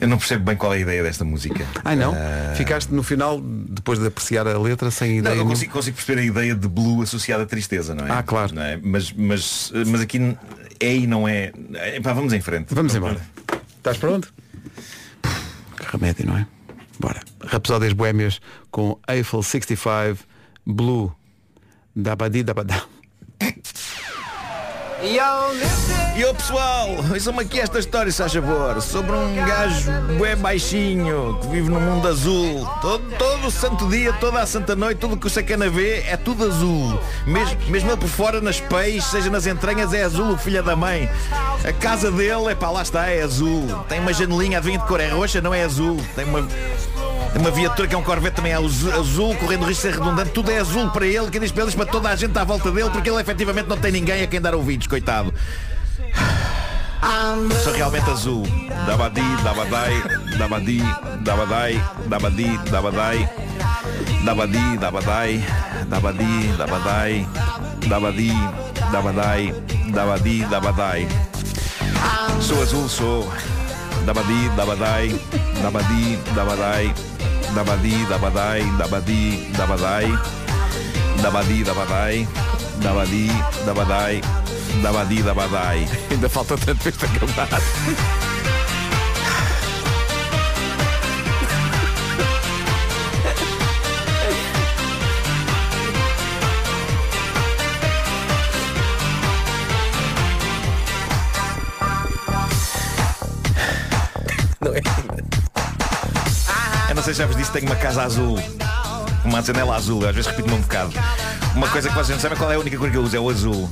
[0.00, 1.64] eu não percebo bem qual é a ideia desta música.
[1.84, 2.12] Ai não?
[2.14, 5.50] Ah, Ficaste no final, depois de apreciar a letra, sem Não, ideia eu nenhuma?
[5.54, 8.10] consigo, consigo perceber a ideia de blue associada à tristeza, não é?
[8.10, 8.54] Ah, claro.
[8.54, 8.78] Não é?
[8.82, 10.36] Mas, mas, mas aqui
[10.80, 11.52] é e não é.
[11.96, 12.74] Epá, vamos em frente.
[12.74, 13.18] Vamos embora.
[13.84, 14.32] Estás pronto?
[15.76, 16.46] Que remédio, não é?
[16.98, 17.20] Bora.
[17.44, 20.24] Rapsódias Boémias com Eiffel 65
[20.64, 21.14] Blue
[21.94, 22.86] Dabadi Dabadá.
[26.16, 31.38] E o pessoal, ouçam-me aqui esta história, se faz favor, sobre um gajo bué baixinho
[31.42, 32.66] que vive no mundo azul.
[32.80, 36.16] Todo, todo o santo dia, toda a santa noite, tudo que o sacana vê é
[36.16, 36.98] tudo azul.
[37.26, 40.74] Mesmo, mesmo ele por fora, nas peixes, seja nas entranhas, é azul, o filho da
[40.74, 41.10] mãe.
[41.62, 43.66] A casa dele, é pá, lá está, é azul.
[43.88, 45.98] Tem uma janelinha, adivinha de cor é roxa, não é azul.
[46.14, 46.48] Tem uma.
[47.38, 50.30] Uma viatura que é um Corvette também é azu- azul, correndo risco de ser redundante,
[50.30, 52.70] tudo é azul para ele, que diz para eles, para toda a gente à volta
[52.70, 55.32] dele, porque ele efetivamente não tem ninguém a quem dar ouvidos, coitado.
[57.62, 58.46] Sou realmente azul.
[58.86, 60.02] Dabadi, dabadai,
[60.38, 60.82] dabadi,
[61.22, 63.28] dabadai, dabadi, dabadai,
[64.24, 65.44] dabadi, dabadai,
[65.88, 67.28] dabadi, dabadai,
[67.88, 68.32] dabadi,
[68.90, 69.54] dabadai,
[69.92, 71.08] dabadi, dabadai.
[72.40, 73.32] Sou azul, sou.
[74.06, 75.18] Dabadi, dabadai,
[75.62, 76.94] dabadi, dabadai,
[77.52, 80.08] dabadi, dabadai, dabadi, dabadai,
[81.20, 82.16] dabadi, dabadai,
[82.80, 83.26] dabadi,
[83.66, 84.16] dabadai,
[84.82, 85.80] dabadi, dabadai.
[86.10, 88.23] Ainda falta tanto para acabar.
[107.14, 108.36] Já vos disse, tenho uma casa azul.
[109.24, 110.92] Uma janela azul, às vezes repito-me um bocado.
[111.54, 113.20] Uma coisa que vocês não sabem qual é a única cor que eu uso, é
[113.20, 113.70] o azul.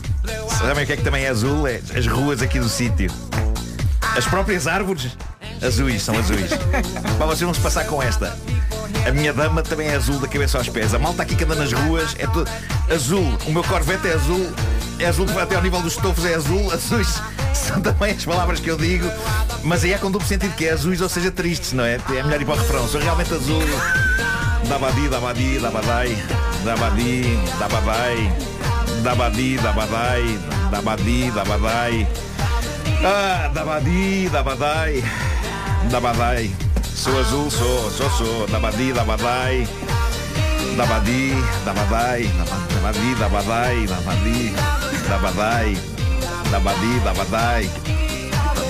[0.49, 1.67] Sabem o que é que também é azul?
[1.67, 3.11] É as ruas aqui do sítio.
[4.17, 5.19] As próprias árvores,
[5.61, 6.51] azuis, são azuis.
[7.19, 8.39] Para vocês não se passar com esta.
[9.05, 10.95] A minha dama também é azul da cabeça aos pés.
[10.95, 12.49] A malta aqui que anda nas ruas é tudo
[12.95, 13.37] azul.
[13.45, 14.53] O meu corvette é azul.
[15.01, 16.71] É azul até ao nível dos estofos, é azul.
[16.73, 17.21] Azuis
[17.73, 19.09] são também as palavras que eu digo.
[19.65, 21.95] Mas aí é com duplo sentido, que é azuis, ou seja, tristes, não é?
[21.95, 22.87] É melhor ir para o refrão.
[22.87, 23.63] Sou realmente azul.
[24.69, 26.19] Dabadi, dabadi, dabadai.
[26.65, 28.33] Dabadi, dabadai.
[29.03, 30.39] Dabadi, dabadai.
[30.71, 32.07] Dabadi, dabadai.
[33.05, 35.05] Ah, dabadi, dabadai.
[35.91, 36.55] Dabadai.
[36.83, 38.47] Sou azul, sou, sou, sou.
[38.49, 39.67] Dabadi, dabadai.
[40.77, 41.33] Dabadi,
[41.65, 42.31] dabadai.
[42.75, 43.87] Dabadi, dabadai.
[43.87, 44.55] Dabadi,
[45.09, 45.92] dabadai.
[46.53, 47.71] Dabadi, dabadai.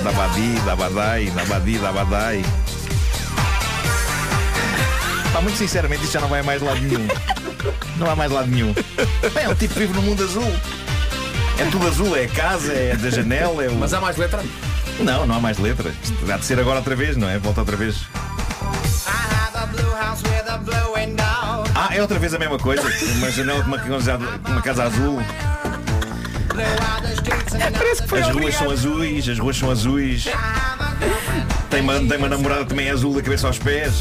[0.05, 1.31] Dabadi, dabadai.
[1.35, 2.45] Dabadi, dabadai.
[5.33, 7.09] Pá, muito sinceramente, isto já não vai a mais lado nenhum.
[7.99, 8.73] Não há mais lado nenhum.
[9.35, 10.53] Bem, é um tipo que vive no mundo azul.
[11.59, 13.75] É tudo azul, é a casa, é da janela, é o...
[13.75, 14.43] Mas há mais letra?
[14.99, 15.93] Não, não há mais letra.
[16.03, 17.39] Isto há de ser agora outra vez, não é?
[17.39, 18.03] Volta outra vez.
[21.75, 22.83] Ah, é outra vez a mesma coisa.
[23.17, 25.21] Uma janela com uma, com uma casa azul.
[26.55, 28.59] Parece que foi As ruas obrigado.
[28.59, 30.25] são azuis, as ruas são azuis.
[31.71, 33.93] Tem uma, tem uma namorada também azul da cabeça aos pés.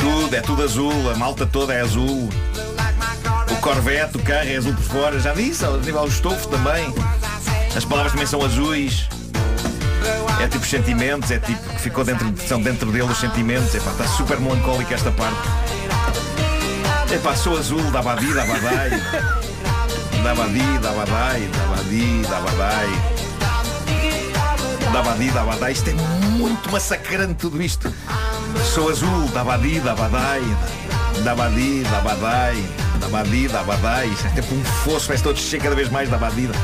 [0.00, 2.28] Tudo, é tudo azul, a malta toda é azul.
[3.50, 6.92] O Corvette, o carro é azul por fora, já disse, ao nível do estofo também.
[7.74, 9.08] As palavras também são azuis.
[10.40, 13.74] É tipo os sentimentos, é tipo que ficou dentro, são dentro dele os sentimentos.
[13.74, 15.38] Epá, está super melancólico esta parte.
[17.10, 18.90] Epá, sou azul, da badi, da badai.
[20.24, 22.88] Da badi, da badai, da badi, da badai.
[24.90, 25.72] Da badi, da badai.
[25.72, 25.92] Isto é
[26.38, 27.92] muito massacrante tudo isto.
[28.72, 30.40] Sou azul, da badi, da badai.
[31.22, 32.56] Da badi, da badai.
[33.00, 34.08] Da badi, da badai.
[34.08, 36.46] Isto é tipo um fosso, parece todo cheio cada vez mais da badi.
[36.46, 36.54] da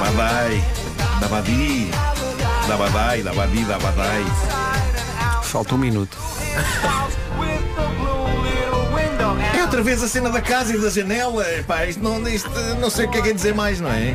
[0.00, 0.64] Badai.
[1.20, 1.88] Da badi.
[2.66, 4.24] Da badai, da badi, da badai.
[5.44, 6.18] Falta um minuto.
[9.72, 11.50] É outra vez a cena da casa e da janela.
[11.50, 14.14] Epá, isto não, isto, não sei o que é que é dizer mais, não é?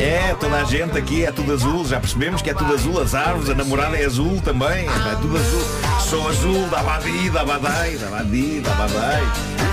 [0.00, 3.14] É, toda a gente aqui é tudo azul, já percebemos que é tudo azul, as
[3.14, 5.62] árvores, a namorada é azul também, é tudo azul.
[6.00, 9.22] Sou azul, da badi, da badai, da badi, da badai,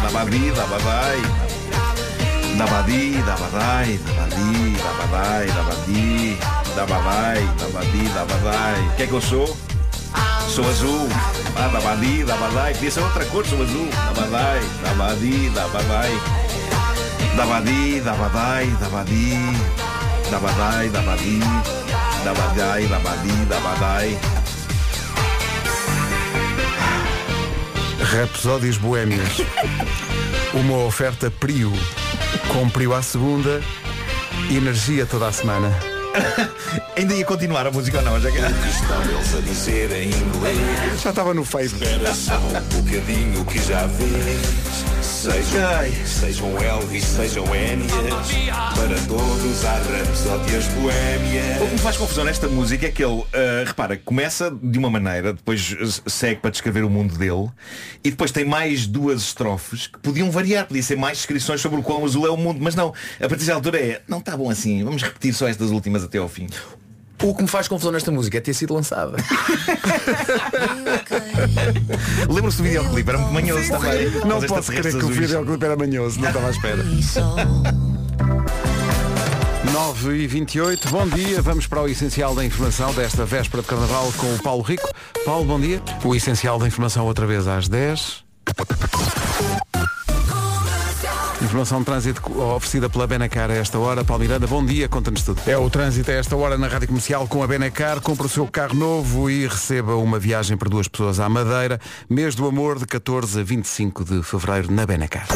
[0.04, 1.22] da badi, da badai.
[2.58, 6.38] Da badi, da badai, da badi, da badai, da badi,
[6.76, 8.82] da badai, da badi, da badai.
[8.82, 9.58] O que é que eu sou?
[10.48, 11.10] Sou azul.
[11.56, 12.74] Ah, da badi, da badai.
[12.74, 13.90] Podia ser outra cor, sou azul.
[13.90, 16.12] Da badai, da badi, da badai.
[17.36, 19.38] Da badi, da badai, da badi.
[20.30, 21.40] Da badai, da badi.
[22.24, 24.20] Da badai, da badi, da badai.
[28.12, 29.42] Rapsódios Boémias.
[30.54, 31.72] Uma oferta Prio.
[32.50, 33.62] Com Prio à segunda,
[34.50, 35.91] energia toda a semana.
[36.98, 38.20] Ainda ia continuar a música ou não?
[38.20, 38.38] Já que...
[38.38, 41.02] Estão eles a dizer em inglês.
[41.02, 41.86] Já estava no Facebook.
[41.86, 45.01] Espera só um bocadinho que já vês.
[45.02, 47.90] Sejam, sejam Elvis, sejam Énias.
[48.76, 51.62] Para todos há rapsódias boémias.
[51.62, 54.92] O que me faz confusão nesta música é que ele, ah, repara, começa de uma
[54.92, 55.76] maneira, depois
[56.06, 57.50] segue para descrever o mundo dele
[58.04, 61.84] e depois tem mais duas estrofes que podiam variar, podia ser mais descrições sobre o
[61.84, 64.50] quão azul é o mundo, mas não, a partir da altura é, não está bom
[64.52, 66.48] assim, vamos repetir só estas últimas até ao fim.
[67.24, 69.18] O que me faz confusão nesta música é ter sido lançada.
[72.28, 74.10] Lembra-se do videoclipe, era muito manhoso também.
[74.26, 76.84] Não Os posso crer que o videoclipe era manhoso, não estava à espera.
[79.72, 84.12] 9 e 28 bom dia, vamos para o essencial da informação desta véspera de carnaval
[84.18, 84.90] com o Paulo Rico.
[85.24, 85.82] Paulo, bom dia.
[86.04, 88.24] O essencial da informação outra vez às 10.
[91.42, 94.04] Informação de trânsito oferecida pela Benacar a esta hora.
[94.04, 95.42] Paulo Miranda, bom dia, conta-nos tudo.
[95.48, 98.00] É o trânsito a esta hora na Rádio Comercial com a Benacar.
[98.00, 101.80] Compre o seu carro novo e receba uma viagem para duas pessoas à Madeira.
[102.10, 105.28] Mês do amor de 14 a 25 de fevereiro na Benacar.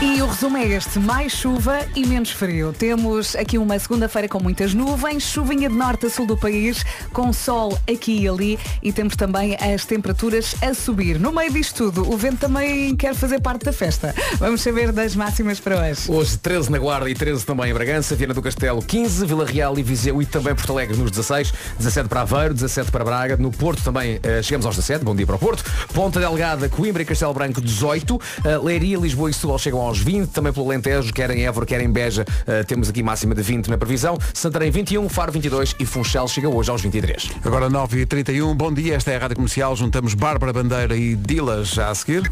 [0.00, 2.72] E o resumo é este, mais chuva e menos frio.
[2.72, 7.32] Temos aqui uma segunda-feira com muitas nuvens, chuvinha de norte a sul do país, com
[7.32, 11.18] sol aqui e ali e temos também as temperaturas a subir.
[11.18, 14.14] No meio disto tudo, o vento também quer fazer parte da festa.
[14.38, 16.02] Vamos saber das máximas para hoje.
[16.08, 19.76] Hoje 13 na Guarda e 13 também em Bragança, Viana do Castelo 15, Vila Real
[19.76, 23.50] e Viseu e também Porto Alegre nos 16, 17 para Aveiro, 17 para Braga, no
[23.50, 27.04] Porto também eh, chegamos aos 17, bom dia para o Porto, Ponta Delgada, Coimbra e
[27.04, 31.12] Castelo Branco 18, eh, Leiria, Lisboa e Setúbal chegam aos aos 20, também pelo Alentejo,
[31.12, 34.18] quer em Évora, quer em Beja, eh, temos aqui máxima de 20 na previsão.
[34.34, 37.30] Santarém 21, Faro 22 e Funchal chega hoje aos 23.
[37.44, 41.90] Agora 9h31, bom dia, esta é a Rádio Comercial, juntamos Bárbara Bandeira e Dilas já
[41.90, 42.30] a seguir.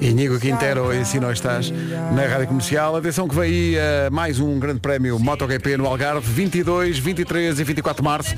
[0.00, 2.96] Inigo Quintero e assim nós estás na Rádio Comercial.
[2.96, 7.64] Atenção que vem aí eh, mais um grande prémio MotoGP no Algarve, 22, 23 e
[7.64, 8.34] 24 de março.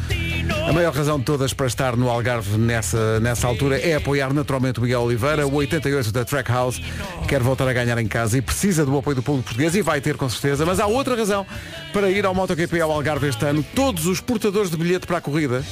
[0.67, 4.79] A maior razão de todas para estar no Algarve nessa, nessa altura é apoiar naturalmente
[4.79, 6.83] o Miguel Oliveira, o 88 da Trackhouse,
[7.29, 10.01] quer voltar a ganhar em casa e precisa do apoio do público português e vai
[10.01, 10.65] ter com certeza.
[10.65, 11.47] Mas há outra razão
[11.93, 13.65] para ir ao MotoGP ao Algarve este ano.
[13.75, 15.63] Todos os portadores de bilhete para a corrida,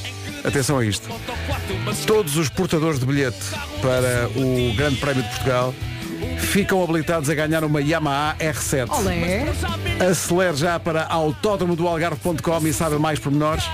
[0.45, 1.09] atenção a isto,
[2.07, 3.39] todos os portadores de bilhete
[3.83, 5.75] para o Grande Prémio de Portugal
[6.39, 8.91] ficam habilitados a ganhar uma Yamaha R7.
[8.91, 9.47] Olé.
[10.11, 13.65] Acelere já para autódromo do Algarve.com e saiba mais pormenores.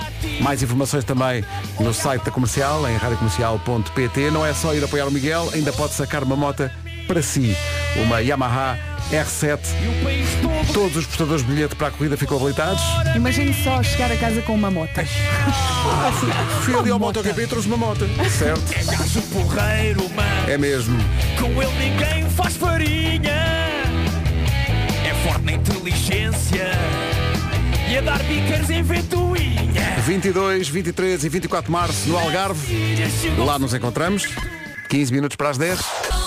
[0.40, 1.44] Mais informações também
[1.80, 4.30] no site da comercial, em radiocomercial.pt.
[4.30, 6.70] Não é só ir apoiar o Miguel, ainda pode sacar uma moto
[7.06, 7.56] para si.
[8.04, 8.78] Uma Yamaha
[9.10, 9.60] R7.
[10.72, 12.82] Todos os portadores de bilhete para a corrida ficam habilitados.
[13.14, 14.90] Imagine só chegar a casa com uma moto.
[16.62, 18.06] Fui ali ao MotoGP e trouxe uma moto.
[18.30, 18.62] Certo?
[18.72, 20.50] É gajo porreiro, mano.
[20.50, 20.98] É mesmo.
[21.38, 23.30] Com ele ninguém faz farinha.
[25.04, 26.70] É forte na inteligência.
[27.88, 29.96] E a dar bicas em ventoinha.
[30.04, 32.76] 22, 23 e 24 de março no Algarve.
[33.38, 34.26] Lá nos encontramos.
[34.88, 36.25] 15 minutos para as 10.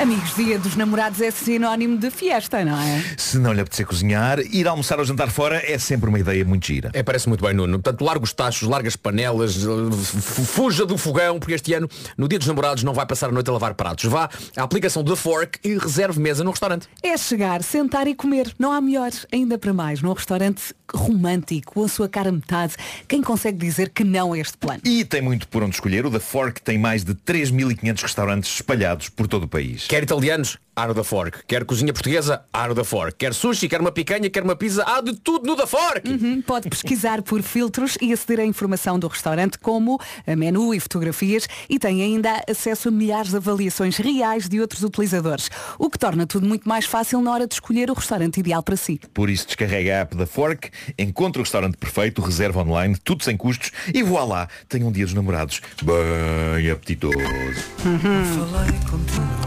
[0.00, 3.04] Amigos, dia dos namorados é sinónimo de fiesta, não é?
[3.18, 6.66] Se não lhe apetecer cozinhar, ir almoçar ou jantar fora é sempre uma ideia muito
[6.66, 6.90] gira.
[6.94, 7.78] É, parece muito bem, Nuno.
[7.78, 11.86] Portanto, larga os tachos, larga as panelas, eh, fuja do fogão, porque este ano,
[12.16, 14.04] no dia dos namorados, não vai passar a noite a lavar pratos.
[14.04, 16.88] Vá à aplicação da Fork e reserve mesa no restaurante.
[17.02, 18.54] É chegar, sentar e comer.
[18.58, 22.74] Não há melhor, ainda para mais, num restaurante romântico, com a sua cara metade.
[23.06, 24.80] Quem consegue dizer que não a este plano?
[24.82, 26.06] E tem muito por onde escolher.
[26.06, 29.89] O da Fork tem mais de 3.500 restaurantes espalhados por todo o país.
[29.90, 30.60] Quer italianos?
[30.86, 31.40] No da Fork.
[31.46, 32.42] Quer cozinha portuguesa?
[32.68, 33.16] No da Fork.
[33.18, 33.68] Quer sushi?
[33.68, 34.30] Quer uma picanha?
[34.30, 34.82] Quer uma pizza?
[34.86, 36.08] Há de tudo no da Fork!
[36.08, 40.80] Uhum, pode pesquisar por filtros e aceder à informação do restaurante, como a menu e
[40.80, 45.98] fotografias, e tem ainda acesso a milhares de avaliações reais de outros utilizadores, o que
[45.98, 49.00] torna tudo muito mais fácil na hora de escolher o restaurante ideal para si.
[49.12, 53.36] Por isso descarrega a app da Fork, encontra o restaurante perfeito, reserva online, tudo sem
[53.36, 57.16] custos e voa lá, tem um dia dos namorados bem apetitoso.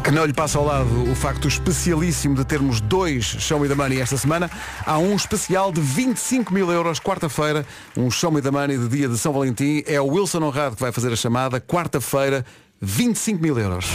[0.03, 3.75] Que não lhe passa ao lado o facto especialíssimo de termos dois Show Me the
[3.75, 4.51] Money esta semana.
[4.85, 7.65] Há um especial de 25 mil euros, quarta-feira,
[7.95, 9.85] um Show Me the Money de dia de São Valentim.
[9.87, 11.61] É o Wilson Honrado que vai fazer a chamada.
[11.61, 12.45] Quarta-feira,
[12.83, 13.85] 25 mil euros.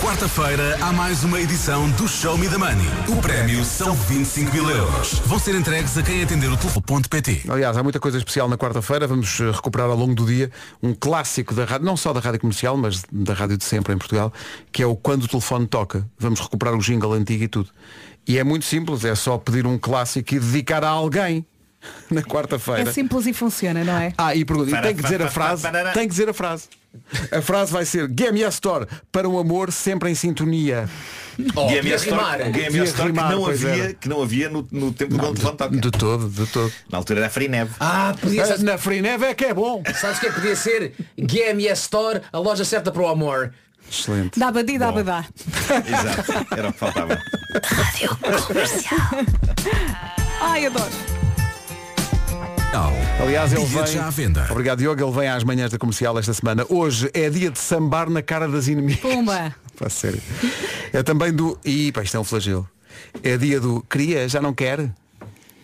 [0.00, 2.86] Quarta-feira há mais uma edição do Show Me the Money.
[3.08, 5.14] O prémio são 25 mil euros.
[5.26, 7.42] Vão ser entregues a quem atender o telefone.pt.
[7.48, 9.08] Aliás, há muita coisa especial na quarta-feira.
[9.08, 10.48] Vamos eh, recuperar ao longo do dia
[10.80, 13.98] um clássico da rádio, não só da rádio comercial, mas da rádio de sempre em
[13.98, 14.32] Portugal,
[14.70, 16.08] que é o Quando o Telefone Toca.
[16.16, 17.70] Vamos recuperar o jingle antigo e tudo.
[18.28, 21.44] E é muito simples, é só pedir um clássico e dedicar a alguém
[22.08, 22.88] na quarta-feira.
[22.88, 24.12] É simples e funciona, não é?
[24.16, 26.68] Ah, e pergunta, e tem que dizer a frase, tem que dizer a frase.
[27.32, 30.88] A frase vai ser Game Yes Store para um amor sempre em sintonia.
[31.38, 35.32] Game Yes Store, Yes Store que não havia, que não havia no, no tempo do
[35.34, 35.76] telefone toca.
[35.76, 36.72] De todo, de todo.
[36.90, 37.70] Na altura era a Freeneve.
[37.80, 38.62] Ah, podia ser...
[38.62, 39.82] Na Freeneve é que é bom.
[39.94, 40.94] Sabes o que é que podia ser?
[41.16, 43.52] GMS Store, a loja certa para o amor.
[43.90, 44.38] Excelente.
[44.38, 45.24] Dá badi, dá badá.
[45.86, 47.18] Exato, era o que faltava.
[50.40, 51.19] Ai, adoro.
[53.20, 54.00] Aliás, ele Bilhetes vem.
[54.00, 54.46] já à venda.
[54.50, 55.02] Obrigado, Diogo.
[55.02, 56.64] Ele vem às manhãs da comercial esta semana.
[56.68, 59.00] Hoje é dia de sambar na cara das inimigas.
[59.00, 59.54] Pumba.
[59.76, 60.20] Pá, sério.
[60.92, 61.58] É também do.
[61.64, 62.68] Ih, pá, isto é um flagelo.
[63.22, 63.84] É dia do.
[63.90, 64.88] Queria, já não quer?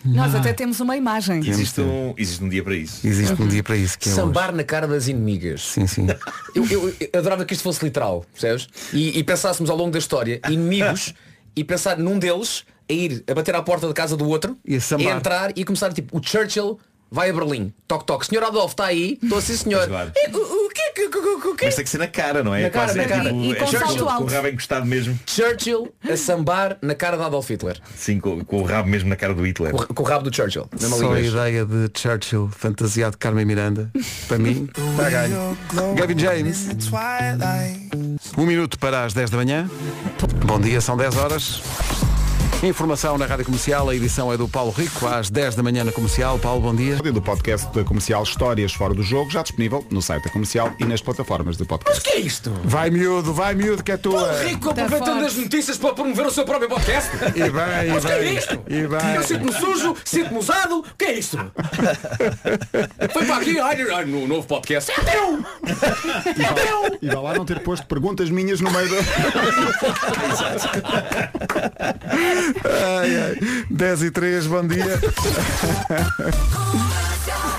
[0.05, 1.41] Nós até temos uma imagem.
[1.47, 3.07] Existe um, existe um dia para isso.
[3.07, 3.99] Existe um dia para isso.
[3.99, 4.21] Que é hoje.
[4.21, 5.63] Sambar na cara das inimigas.
[5.63, 6.07] Sim, sim.
[6.55, 8.69] Eu, eu- eu adorava que isto fosse literal, percebes?
[8.93, 11.13] E, e pensássemos ao longo da história, inimigos,
[11.55, 14.77] e pensar num deles a ir a bater à porta da casa do outro, E
[14.77, 15.17] a sambar.
[15.17, 16.79] entrar e começar tipo, o Churchill
[17.11, 17.73] vai a Berlim.
[17.89, 18.27] Toque, toque.
[18.27, 19.19] Senhor Adolfo está aí?
[19.23, 19.87] Estou assim, senhor.
[19.87, 20.13] Claro.
[20.33, 22.07] O, o que é que- o- o- o que é Mas tem que ser na
[22.09, 22.63] cara, não é?
[22.63, 23.23] Na cara, Quase na é cara.
[23.25, 24.25] tipo- E é com Churchill, salto Com alto.
[24.25, 25.19] o rabo encostado mesmo.
[25.27, 27.79] Churchill a sambar na cara de Adolf Hitler.
[27.97, 29.73] Sim, com, com o rabo mesmo na cara do Hitler.
[29.73, 30.69] Com, com o rabo do Churchill.
[30.77, 33.91] Só a ideia de Churchill fantasiado de Carmen Miranda,
[34.29, 35.59] para mim, está ganho.
[35.97, 36.67] Gavin James.
[38.37, 39.71] Um minuto para as 10 da manhã.
[40.45, 41.63] Bom dia, são 10 horas.
[42.63, 45.93] Informação na Rádio Comercial, a edição é do Paulo Rico, às 10 da manhã na
[45.93, 46.39] Comercial.
[46.39, 46.97] Paulo, bom dia.
[46.97, 50.85] Do podcast da Comercial Histórias Fora do Jogo, já disponível no site da Comercial e
[50.87, 52.01] nas plataformas de podcast.
[52.03, 52.51] Mas que é isto?
[52.65, 54.25] Vai miúdo, vai miúdo que é tua.
[54.25, 57.11] Paulo Rico aproveitando as notícias para promover o seu próprio podcast.
[57.37, 57.53] E bem,
[57.93, 58.55] Mas e que é isto?
[58.69, 59.15] e bem.
[59.15, 60.79] Eu sinto-me sujo, sinto-me usado.
[60.79, 61.37] O que é isto?
[63.13, 64.91] Foi para aqui, ai, ai, no novo podcast.
[64.91, 65.45] É teu!
[66.27, 66.99] É teu!
[67.03, 68.97] E vá lá não ter posto perguntas minhas no meio da.
[72.65, 73.37] Ai, ai.
[73.71, 75.01] 10 e 3, bom dia.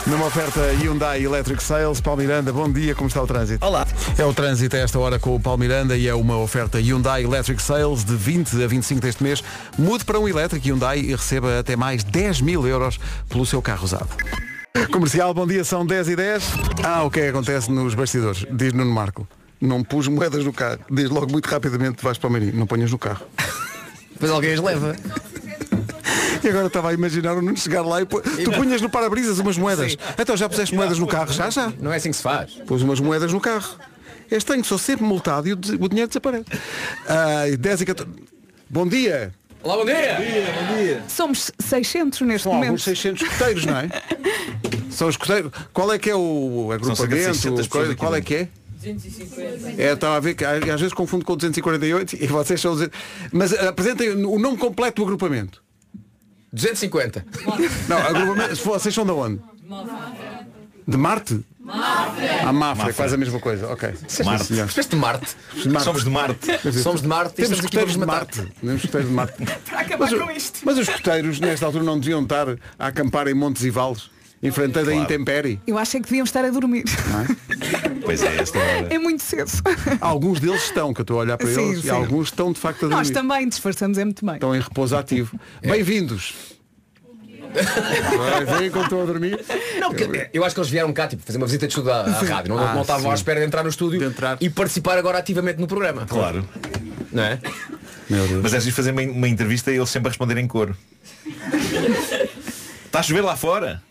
[0.07, 3.65] Numa oferta Hyundai Electric Sales, Paulo Miranda, bom dia, como está o trânsito?
[3.65, 3.85] Olá.
[4.17, 7.23] É o trânsito a esta hora com o Paulo Miranda e é uma oferta Hyundai
[7.23, 9.43] Electric Sales de 20 a 25 deste mês.
[9.77, 13.83] Mude para um elétrico Hyundai e receba até mais 10 mil euros pelo seu carro
[13.83, 14.09] usado.
[14.91, 16.43] Comercial, bom dia, são 10 e 10.
[16.83, 18.45] Ah, o que é que acontece nos bastidores?
[18.49, 19.27] Diz Nuno Marco.
[19.59, 20.79] Não pus moedas no carro.
[20.89, 23.25] Diz logo muito rapidamente, vais para o Meirinho, não ponhas no carro.
[24.17, 24.95] Depois alguém as leva.
[26.43, 29.39] E agora estava a imaginar o Nuno chegar lá e pô- tu punhas no para-brisas
[29.39, 29.93] umas moedas.
[29.93, 29.97] Sim.
[30.17, 31.33] Então já puseste moedas no carro?
[31.33, 31.73] Já, já.
[31.81, 32.51] Não é assim que se faz.
[32.65, 33.75] Pus umas moedas no carro.
[34.29, 36.45] É estranho, sou sempre multado e o, dinheiro desaparece.
[37.07, 38.11] Ai, 10 e 14.
[38.69, 39.33] Bom dia!
[39.63, 40.17] Olá, bom dia!
[40.69, 41.03] Bom dia!
[41.07, 42.67] Somos 600 neste São momento.
[42.69, 43.89] alguns 600 escuteiros, não é?
[44.91, 45.51] São os escuteiros.
[45.73, 47.15] Qual é que é o agrupamento?
[47.33, 48.21] 600 Qual, é dentro.
[48.23, 48.47] que é?
[49.77, 52.75] É, estava a ver que às vezes confundo com o 248 e vocês são.
[53.31, 55.63] Mas eh, apresentem o nome completo do agrupamento.
[56.53, 57.25] 250.
[57.87, 59.41] Não, agrupamento, vocês são de onde?
[60.87, 61.43] De Marte?
[62.45, 63.67] A Mafra, é quase a mesma coisa.
[63.67, 63.89] Ok.
[64.23, 64.53] Marte.
[64.53, 65.35] Espécie de Marte.
[65.83, 66.81] Somos de Marte.
[66.81, 68.05] Somos de Marte e Temos escuteiros de.
[68.05, 68.41] Marte.
[68.61, 69.33] Temos escuteiros de Marte.
[69.69, 70.59] Para acabar Mas, com isto.
[70.63, 72.47] mas os escuteiros, nesta altura, não deviam estar
[72.79, 74.09] a acampar em montes e vales,
[74.41, 75.59] enfrentando a intempérie.
[75.65, 76.83] Eu acho é que deviam estar a dormir.
[78.07, 78.87] Pois é, esta hora.
[78.89, 79.51] É muito cedo.
[79.99, 81.87] Alguns deles estão, que eu estou a olhar para Sim, eles, sim.
[81.87, 83.29] e alguns estão de facto a Nós dormir.
[83.29, 84.35] também disfarçamos é muito bem.
[84.35, 85.37] Estão em repouso ativo.
[85.61, 86.33] Bem-vindos.
[87.53, 89.43] Vai, Vem quando estou a dormir.
[89.81, 92.01] Não, porque eu acho que eles vieram cá tipo, fazer uma visita de estudo à,
[92.03, 92.55] à rádio.
[92.55, 93.11] Não, Ah, não estavam sim.
[93.11, 93.99] à espera de entrar no estúdio
[94.39, 96.05] e participar agora ativamente no programa.
[96.05, 96.47] Claro.
[97.11, 97.39] Não é?
[98.09, 98.41] Meu Deus.
[98.43, 100.77] Mas é de fazer uma, uma entrevista e eles sempre a responder em coro.
[102.85, 103.83] Está a chover lá fora?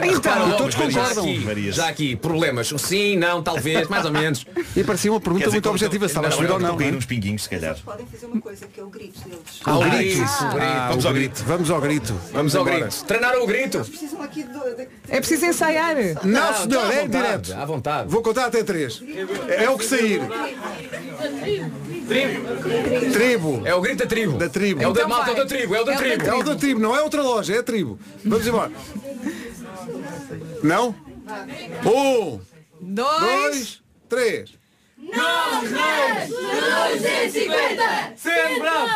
[0.00, 1.24] Repara, e logo, todos já concordam.
[1.24, 1.74] aqui, Varias.
[1.74, 2.68] já aqui, problemas.
[2.78, 4.46] Sim, não, talvez, mais ou menos.
[4.76, 6.76] E parecia uma pergunta dizer, muito objetiva, se estava a chover ou não.
[6.76, 6.98] cair não é?
[6.98, 7.76] uns pinguinhos, se calhar.
[7.84, 9.38] Podem fazer uma coisa que é o grito deles.
[9.64, 10.22] Ah, o Ah, grito.
[10.22, 10.88] Ah, grito.
[10.88, 11.44] Vamos o ao grito.
[11.44, 12.14] Vamos ao grito.
[12.32, 13.04] Vamos ao grito.
[13.04, 13.78] Treinaram o grito.
[14.20, 14.46] Aqui
[15.08, 15.96] É preciso ensaiar.
[16.24, 17.52] Não, Ah, senhor, à é direto.
[17.54, 18.08] À vontade.
[18.08, 19.02] Vou contar até três.
[19.48, 20.20] É o que sair.
[23.12, 23.62] Tribo.
[23.64, 24.36] É o grito da tribo.
[24.38, 24.82] Da tribo.
[24.82, 25.42] É o da Então malta, é vai.
[25.42, 26.28] da tribo, é o da É o da tribo.
[26.28, 27.98] É o da tribo, não é outra loja, é a tribo.
[28.24, 28.72] Vamos embora.
[30.62, 30.94] Não?
[31.86, 32.40] Um,
[32.80, 33.20] Dois.
[33.20, 34.50] dois, três.
[38.16, 38.90] Sempre bravo.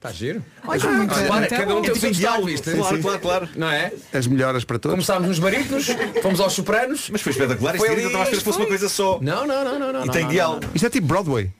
[0.00, 0.42] Está giro?
[0.66, 1.46] Olha, muito Olha, bom.
[1.46, 2.70] cada um tem o seu estilo, viste?
[2.70, 3.48] Claro, claro, claro.
[3.54, 3.92] Não é?
[4.14, 4.94] As melhoras para todos.
[4.94, 5.88] Começámos nos barítonos,
[6.22, 7.10] fomos aos sopranos.
[7.10, 7.74] Mas foi espetacular.
[7.74, 9.18] Isto Foi ainda ali, estava a esperar que fosse uma coisa só.
[9.20, 9.92] Não, não, não, não.
[9.92, 10.60] não E não, tem não.
[10.74, 11.50] Isto é tipo Broadway.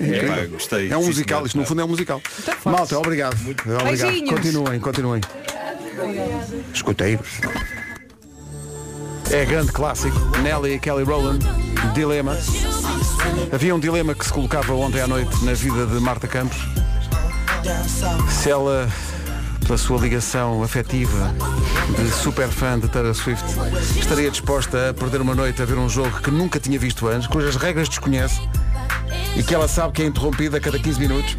[0.00, 0.92] É, pá, gostei.
[0.92, 2.22] É um Sim, musical, isto no fundo é um musical.
[2.64, 3.36] Malta, obrigado.
[3.40, 3.84] Obrigado.
[3.84, 4.30] Beijinhos.
[4.30, 5.20] Continuem, continuem.
[6.72, 7.40] Escuteiros.
[9.32, 10.16] É grande clássico.
[10.40, 11.44] Nelly e Kelly Rowland.
[11.94, 12.38] Dilema.
[13.52, 16.58] Havia um dilema que se colocava ontem à noite na vida de Marta Campos.
[18.30, 18.88] Se ela,
[19.66, 21.34] pela sua ligação afetiva
[21.96, 23.44] de super fã de Taylor Swift,
[23.98, 27.26] estaria disposta a perder uma noite a ver um jogo que nunca tinha visto antes,
[27.26, 28.40] cujas regras desconhece
[29.36, 31.36] e que ela sabe que é interrompida a cada 15 minutos.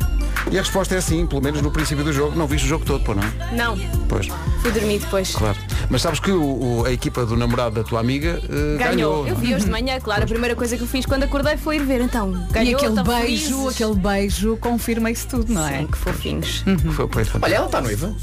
[0.51, 2.35] E a resposta é sim, pelo menos no princípio do jogo.
[2.37, 3.55] Não viste o jogo todo, pô, não é?
[3.55, 3.77] Não,
[4.07, 4.27] Pois,
[4.61, 5.35] fui dormir depois.
[5.35, 5.57] claro.
[5.89, 9.23] Mas sabes que o- o- a equipa do namorado da tua amiga eh, ganhou.
[9.23, 9.27] Ganhou.
[9.27, 10.23] Eu vi hoje de manhã, claro.
[10.23, 12.01] A primeira coisa que eu fiz quando acordei foi ir ver.
[12.01, 12.71] Então, ganhou.
[12.71, 13.67] E aquele beijo, felizes.
[13.81, 15.79] aquele beijo confirma isso tudo, não é?
[15.79, 16.63] Sim, que fofinhos.
[16.95, 17.39] Foi, foi fantástico.
[17.45, 18.15] Olha, ela está noiva.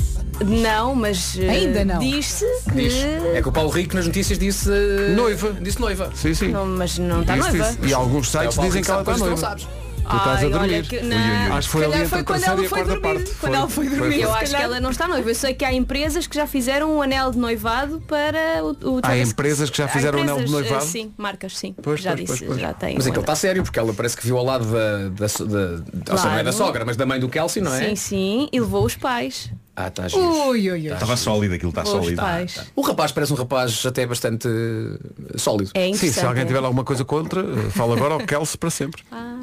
[0.44, 1.98] Não, mas eh, Ainda não.
[1.98, 2.72] diz-se que.
[2.74, 2.94] Diz.
[3.34, 4.68] É que o Paulo Rico nas notícias disse.
[4.70, 5.52] eh, Noiva.
[5.60, 6.10] Disse noiva.
[6.14, 6.48] Sim, sim.
[6.48, 7.70] Não, mas não está Disse noiva.
[7.70, 7.78] isso.
[7.82, 9.40] E alguns É o sites Paulo dizem Rico que ela sabe está coisas que noiva.
[9.40, 9.85] não sabes.
[10.08, 10.58] Tu estás a dormir.
[10.74, 11.16] olha que- não.
[11.16, 11.52] ui, ui.
[11.52, 13.00] Acho que foi ali entre foi quando ela foi dormir.
[13.00, 13.30] parte.
[13.40, 14.20] Quando ela foi dormir.
[14.20, 15.30] Eu se acho que ela não está noiva.
[15.30, 19.00] Eu sei que há empresas que já fizeram um anel de noivado para o, o
[19.02, 20.84] Há empresas que já fizeram um anel de empresas, noivado?
[20.84, 21.74] eh, Sim, marcas, sim.
[21.82, 22.60] Pois, já pois, disse, pois, pois.
[22.60, 22.94] já tem.
[22.96, 23.40] Mas aquilo está anel.
[23.40, 26.52] sério, porque ela parece que viu ao lado da, da, da, seja, não é da
[26.52, 26.52] Claro.
[26.52, 27.88] sogra, mas da mãe do Kelsey, não é?
[27.88, 28.48] Sim, sim.
[28.52, 29.50] E levou os pais.
[29.78, 30.22] Ah, está giro.
[30.22, 30.86] Ui, ui, ui.
[30.92, 32.16] Estava sólido aquilo, está sólido.
[32.22, 32.64] pais.
[32.74, 35.70] O rapaz parece um rapaz até bastante eh, sólido.
[35.74, 39.02] É Sim, se alguém tiver alguma coisa contra, eh, fala agora ao Kelsey para sempre.
[39.12, 39.34] Ah.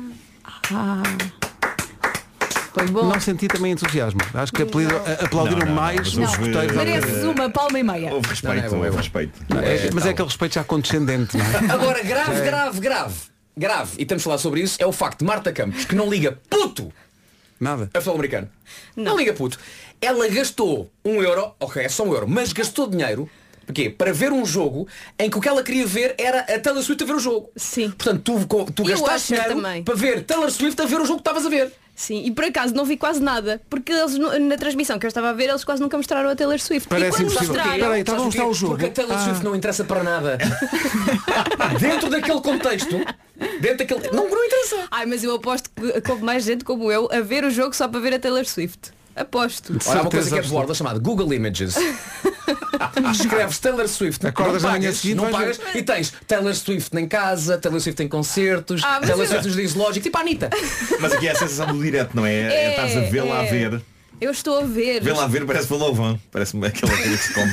[2.74, 3.04] Foi bom.
[3.06, 4.20] Não senti também entusiasmo.
[4.34, 6.76] Acho que apelido- a- aplaudiram Não, não, não, mais mas os escuteiros.
[6.76, 8.14] Mereces uma palma e meia.
[8.14, 8.98] Houve respeito, Não, não, é bom, é houve bom.
[8.98, 9.46] respeito.
[9.64, 11.58] É, mas é aquele respeito já condescendente, não é?
[11.72, 13.16] Agora, grave, grave, grave.
[13.56, 16.10] grave, e temos de falar sobre isso, é o facto de Marta Campos, que não
[16.10, 16.92] liga puto
[17.60, 17.84] Nada.
[17.94, 18.50] a futebol americano.
[18.96, 19.16] Não.
[19.18, 19.60] liga puto.
[20.02, 23.30] Ela gastou um euro, ok, é só um euro, mas gastou dinheiro
[23.66, 23.90] Porquê?
[23.90, 24.88] Para ver um jogo
[25.18, 27.50] em que o que ela queria ver era a Taylor Swift a ver o jogo.
[27.56, 27.90] Sim.
[27.92, 29.84] Portanto, tu, tu gastaste dinheiro também.
[29.84, 31.72] para ver Taylor Swift a ver o jogo que estavas a ver.
[31.96, 35.30] Sim, e por acaso não vi quase nada, porque eles na transmissão que eu estava
[35.30, 36.90] a ver, eles quase nunca mostraram a Taylor Swift.
[36.90, 37.48] Parece e quando impossível.
[37.54, 38.74] mostraram, Espera aí, estava a mostrar o jogo.
[38.74, 39.24] Porque a Taylor Ah.
[39.26, 40.38] Swift não interessa para nada.
[41.80, 42.98] dentro daquele contexto,
[43.62, 44.10] dentro daquele.
[44.12, 44.88] Não, não interessa.
[44.90, 47.88] Ai, mas eu aposto que houve mais gente como eu a ver o jogo só
[47.88, 48.92] para ver a Taylor Swift.
[49.16, 49.78] Aposto.
[49.86, 51.76] Olha, há uma coisa que é borda chamada Google Images.
[53.12, 57.58] Escreves Taylor Swift, Acordas não pagas, seguinte, não pagas e tens Taylor Swift em casa,
[57.58, 60.50] Taylor Swift em concertos, Ah, Taylor Swift nos dias lógico, tipo a Anitta.
[61.00, 62.34] Mas aqui é a sensação do direto, não é?
[62.34, 63.50] É, estás a vê-la a é.
[63.50, 63.82] ver.
[64.20, 65.02] Eu estou a ver.
[65.04, 66.20] Vê-la a ver, parece Valovão.
[66.32, 67.52] Parece-me aquela coisa que se come.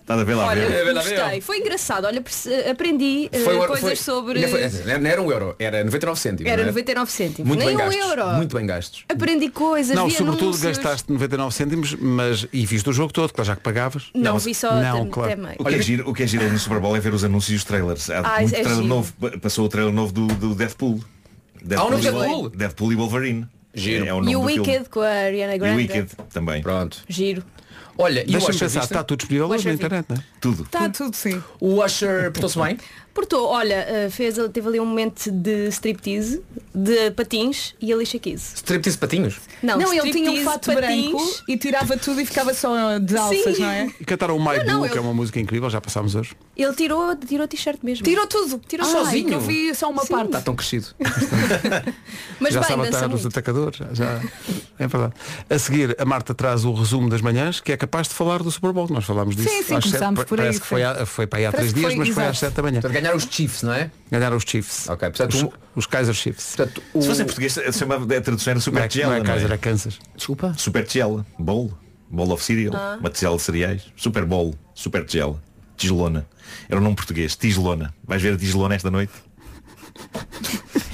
[0.00, 0.94] Estás a vê-la a Olha, ver.
[0.94, 1.40] gostei.
[1.40, 2.04] Foi engraçado.
[2.06, 2.22] Olha,
[2.70, 4.46] aprendi Foi, coisas foi- sobre.
[4.48, 6.50] foi- não era um euro, era 99 cêntimos.
[6.52, 6.72] Era não é?
[6.72, 7.48] 99 cêntimos.
[7.48, 8.06] Muito Nem bem um gastos.
[8.08, 8.26] euro.
[8.34, 9.04] Muito bem gastos.
[9.08, 9.94] Aprendi coisas.
[9.96, 10.62] Não, sobretudo anúncios.
[10.78, 14.10] gastaste 99 cêntimos, mas e viste o jogo todo, claro, já que pagavas.
[14.14, 15.32] Não, mas- vi só não, até, claro.
[15.32, 15.56] até meio.
[15.58, 17.52] O que, é giro, o que é giro no Super Bowl é ver os anúncios
[17.52, 18.10] e os trailers.
[18.10, 18.86] Há Ah, muito é trailer giro.
[18.88, 19.12] novo.
[19.20, 22.50] Pa- Passou o trailer novo do, do um novo e- Deadpool?
[22.50, 23.46] Deadpool e Wolverine.
[23.74, 24.04] Giro.
[24.04, 24.60] É, é o nome E o do filme.
[24.68, 25.74] Wicked com a Ariana E Grande.
[25.74, 26.60] o Wicked também.
[26.62, 26.98] Pronto.
[27.08, 27.42] Giro.
[27.98, 28.92] Olha, e o Deixa-me Usher, pensar, viste?
[28.92, 30.20] está tudo disponível hoje na internet, não é?
[30.40, 30.62] Tudo.
[30.62, 31.42] Está tudo sim.
[31.60, 32.78] O Usher portou-se bem?
[33.14, 36.42] Portou, olha, eh, fez, teve ali um momento de striptease,
[36.74, 38.52] de patins e Alicia Keys.
[38.54, 39.36] Striptease patinhos?
[39.62, 41.42] Não, Não, ele tinha um fato branco patins.
[41.46, 43.62] e tirava tudo e ficava só de alças, Sim.
[43.62, 43.90] não é?
[44.00, 46.14] E cantaram o My Não, não, Boo, eu- que é uma música incrível, já passámos
[46.14, 46.32] hoje.
[46.56, 48.02] Ele tirou, tirou a t-shirt mesmo.
[48.04, 48.60] Tirou tudo.
[48.66, 49.32] Tirou Ai, sozinho.
[49.34, 50.26] eu vi só uma parte.
[50.26, 50.86] Está tão crescido.
[52.40, 53.78] Mas já bem, sabe atar os atacadores.
[53.92, 54.20] já-
[54.78, 55.12] é verdade.
[55.48, 58.50] A seguir, a Marta traz o resumo das manhãs, que é capaz de falar do
[58.50, 58.86] Super Bowl.
[58.90, 59.48] Nós falámos disso.
[59.48, 61.06] Sim, sim, às sete, começámos por aí, Parece que foi, sim.
[61.06, 62.38] foi para aí há três dias, foi- mas foi às.
[62.38, 62.80] 7 da manhã.
[63.02, 63.90] Ganharam os Chiefs, não é?
[64.10, 64.88] Ganharam os Chiefs.
[64.88, 66.54] Ok, portanto, os, um- os Kaiser Chiefs.
[66.56, 67.02] Portanto, o...
[67.02, 69.14] Se fosse em português, se chamava, a tradução era Não Super é, não Tigela.
[69.14, 69.54] é não Kaiser, é?
[69.54, 69.98] é Kansas.
[70.16, 70.54] Desculpa.
[70.56, 71.26] Super Tigela.
[71.38, 71.76] Bowl.
[72.08, 72.74] Bowl of Cereal.
[72.76, 72.96] Ah.
[73.00, 73.92] Uma tigela de cereais.
[73.96, 74.54] Super Bowl.
[74.74, 75.42] Super Tigela.
[75.76, 76.26] Tigelona.
[76.68, 77.34] Era um nome português.
[77.34, 77.92] Tigelona.
[78.04, 79.12] Vais ver a Tigelona esta noite?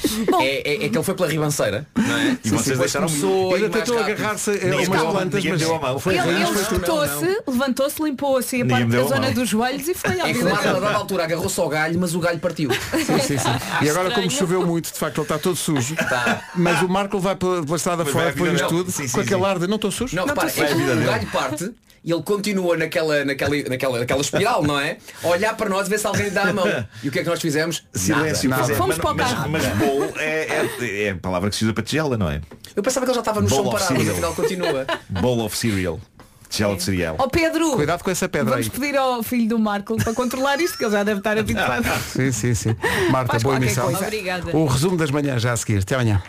[0.40, 2.38] É, é, é que ele foi pela ribanceira, não é?
[2.44, 5.98] E vocês depois deixaram começou Ele tentou agarrar-se a umas plantas, mas deu a mão.
[5.98, 9.88] foi Ele, espetou-se, levantou-se, limpou assim a, parte, me deu a a zona dos joelhos
[9.88, 10.84] e foi à É o vida Marco, a dele.
[10.84, 12.70] dada altura, agarrou-se ao galho, mas o galho partiu.
[12.70, 13.48] Sim, sim, sim.
[13.82, 15.96] E agora como choveu muito, de facto ele está todo sujo.
[15.96, 16.42] Tá.
[16.54, 19.46] Mas o Marco vai pela, estrada fora depois disto tudo, Sim, sim, com aquele sim.
[19.46, 20.14] ar de não estou sujo.
[20.14, 21.72] Não, repara, é o galho parte
[22.04, 24.98] e ele continua naquela, naquela, naquela, naquela espiral, não é?
[25.22, 26.66] Olhar para nós, ver se alguém lhe dá a mão.
[27.02, 27.84] E o que é que nós fizemos?
[27.92, 28.48] Silêncio.
[28.48, 28.72] Nada.
[28.72, 28.76] é.
[28.76, 29.50] Fomos mas, para o mas- carro.
[29.50, 32.40] Mas bowl é, é, é a palavra que se usa para tigela, não é?
[32.76, 34.14] Eu pensava que ele já estava no Bowl chão parado, mas cereal.
[34.14, 34.86] afinal continua.
[35.08, 36.00] Bowl of cereal.
[36.48, 37.16] Tigela de cereal.
[37.18, 38.70] Ó Pedro, Cuidado com essa pedra vamos aí.
[38.70, 41.84] pedir ao filho do Marco para controlar isto, que ele já deve estar habituado.
[42.10, 42.76] Sim, sim, sim.
[43.10, 43.84] Marta, Faz boa emissão.
[43.84, 44.04] coisa.
[44.04, 44.56] Obrigada.
[44.56, 45.80] O resumo das manhãs já a seguir.
[45.82, 46.22] Até amanhã.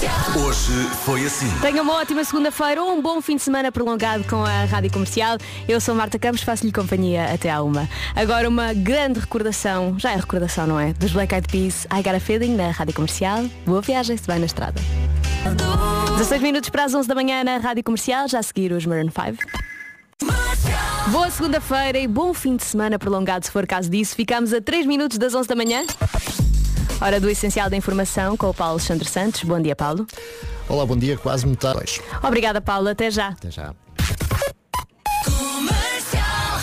[0.00, 0.72] Hoje
[1.04, 1.50] foi assim.
[1.60, 5.38] Tenha uma ótima segunda-feira ou um bom fim de semana prolongado com a Rádio Comercial.
[5.66, 7.88] Eu sou Marta Campos, faço-lhe companhia até à uma.
[8.14, 10.92] Agora uma grande recordação, já é recordação, não é?
[10.92, 13.44] Dos Black Eyed Peas, I Got a Feeling na Rádio Comercial.
[13.66, 14.80] Boa viagem se vai na estrada.
[16.12, 19.10] 16 minutos para as 11 da manhã na Rádio Comercial, já a seguir os Maroon
[19.10, 19.36] 5.
[21.10, 24.14] Boa segunda-feira e bom fim de semana prolongado se for caso disso.
[24.14, 25.82] Ficamos a 3 minutos das 11 da manhã.
[27.00, 29.44] Hora do Essencial da Informação com o Paulo Alexandre Santos.
[29.44, 30.04] Bom dia, Paulo.
[30.68, 32.00] Olá, bom dia, quase metade.
[32.22, 32.88] Obrigada, Paulo.
[32.88, 33.28] Até já.
[33.28, 33.72] Até já.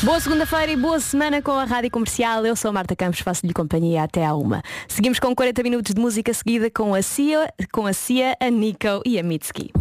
[0.04, 2.46] Boa segunda-feira e boa semana com a Rádio Comercial.
[2.46, 4.62] Eu sou a Marta Campos, faço-lhe companhia até à uma.
[4.88, 9.02] Seguimos com 40 minutos de música seguida com a Cia, com a Cia, a Nico
[9.06, 9.72] e a Mitski.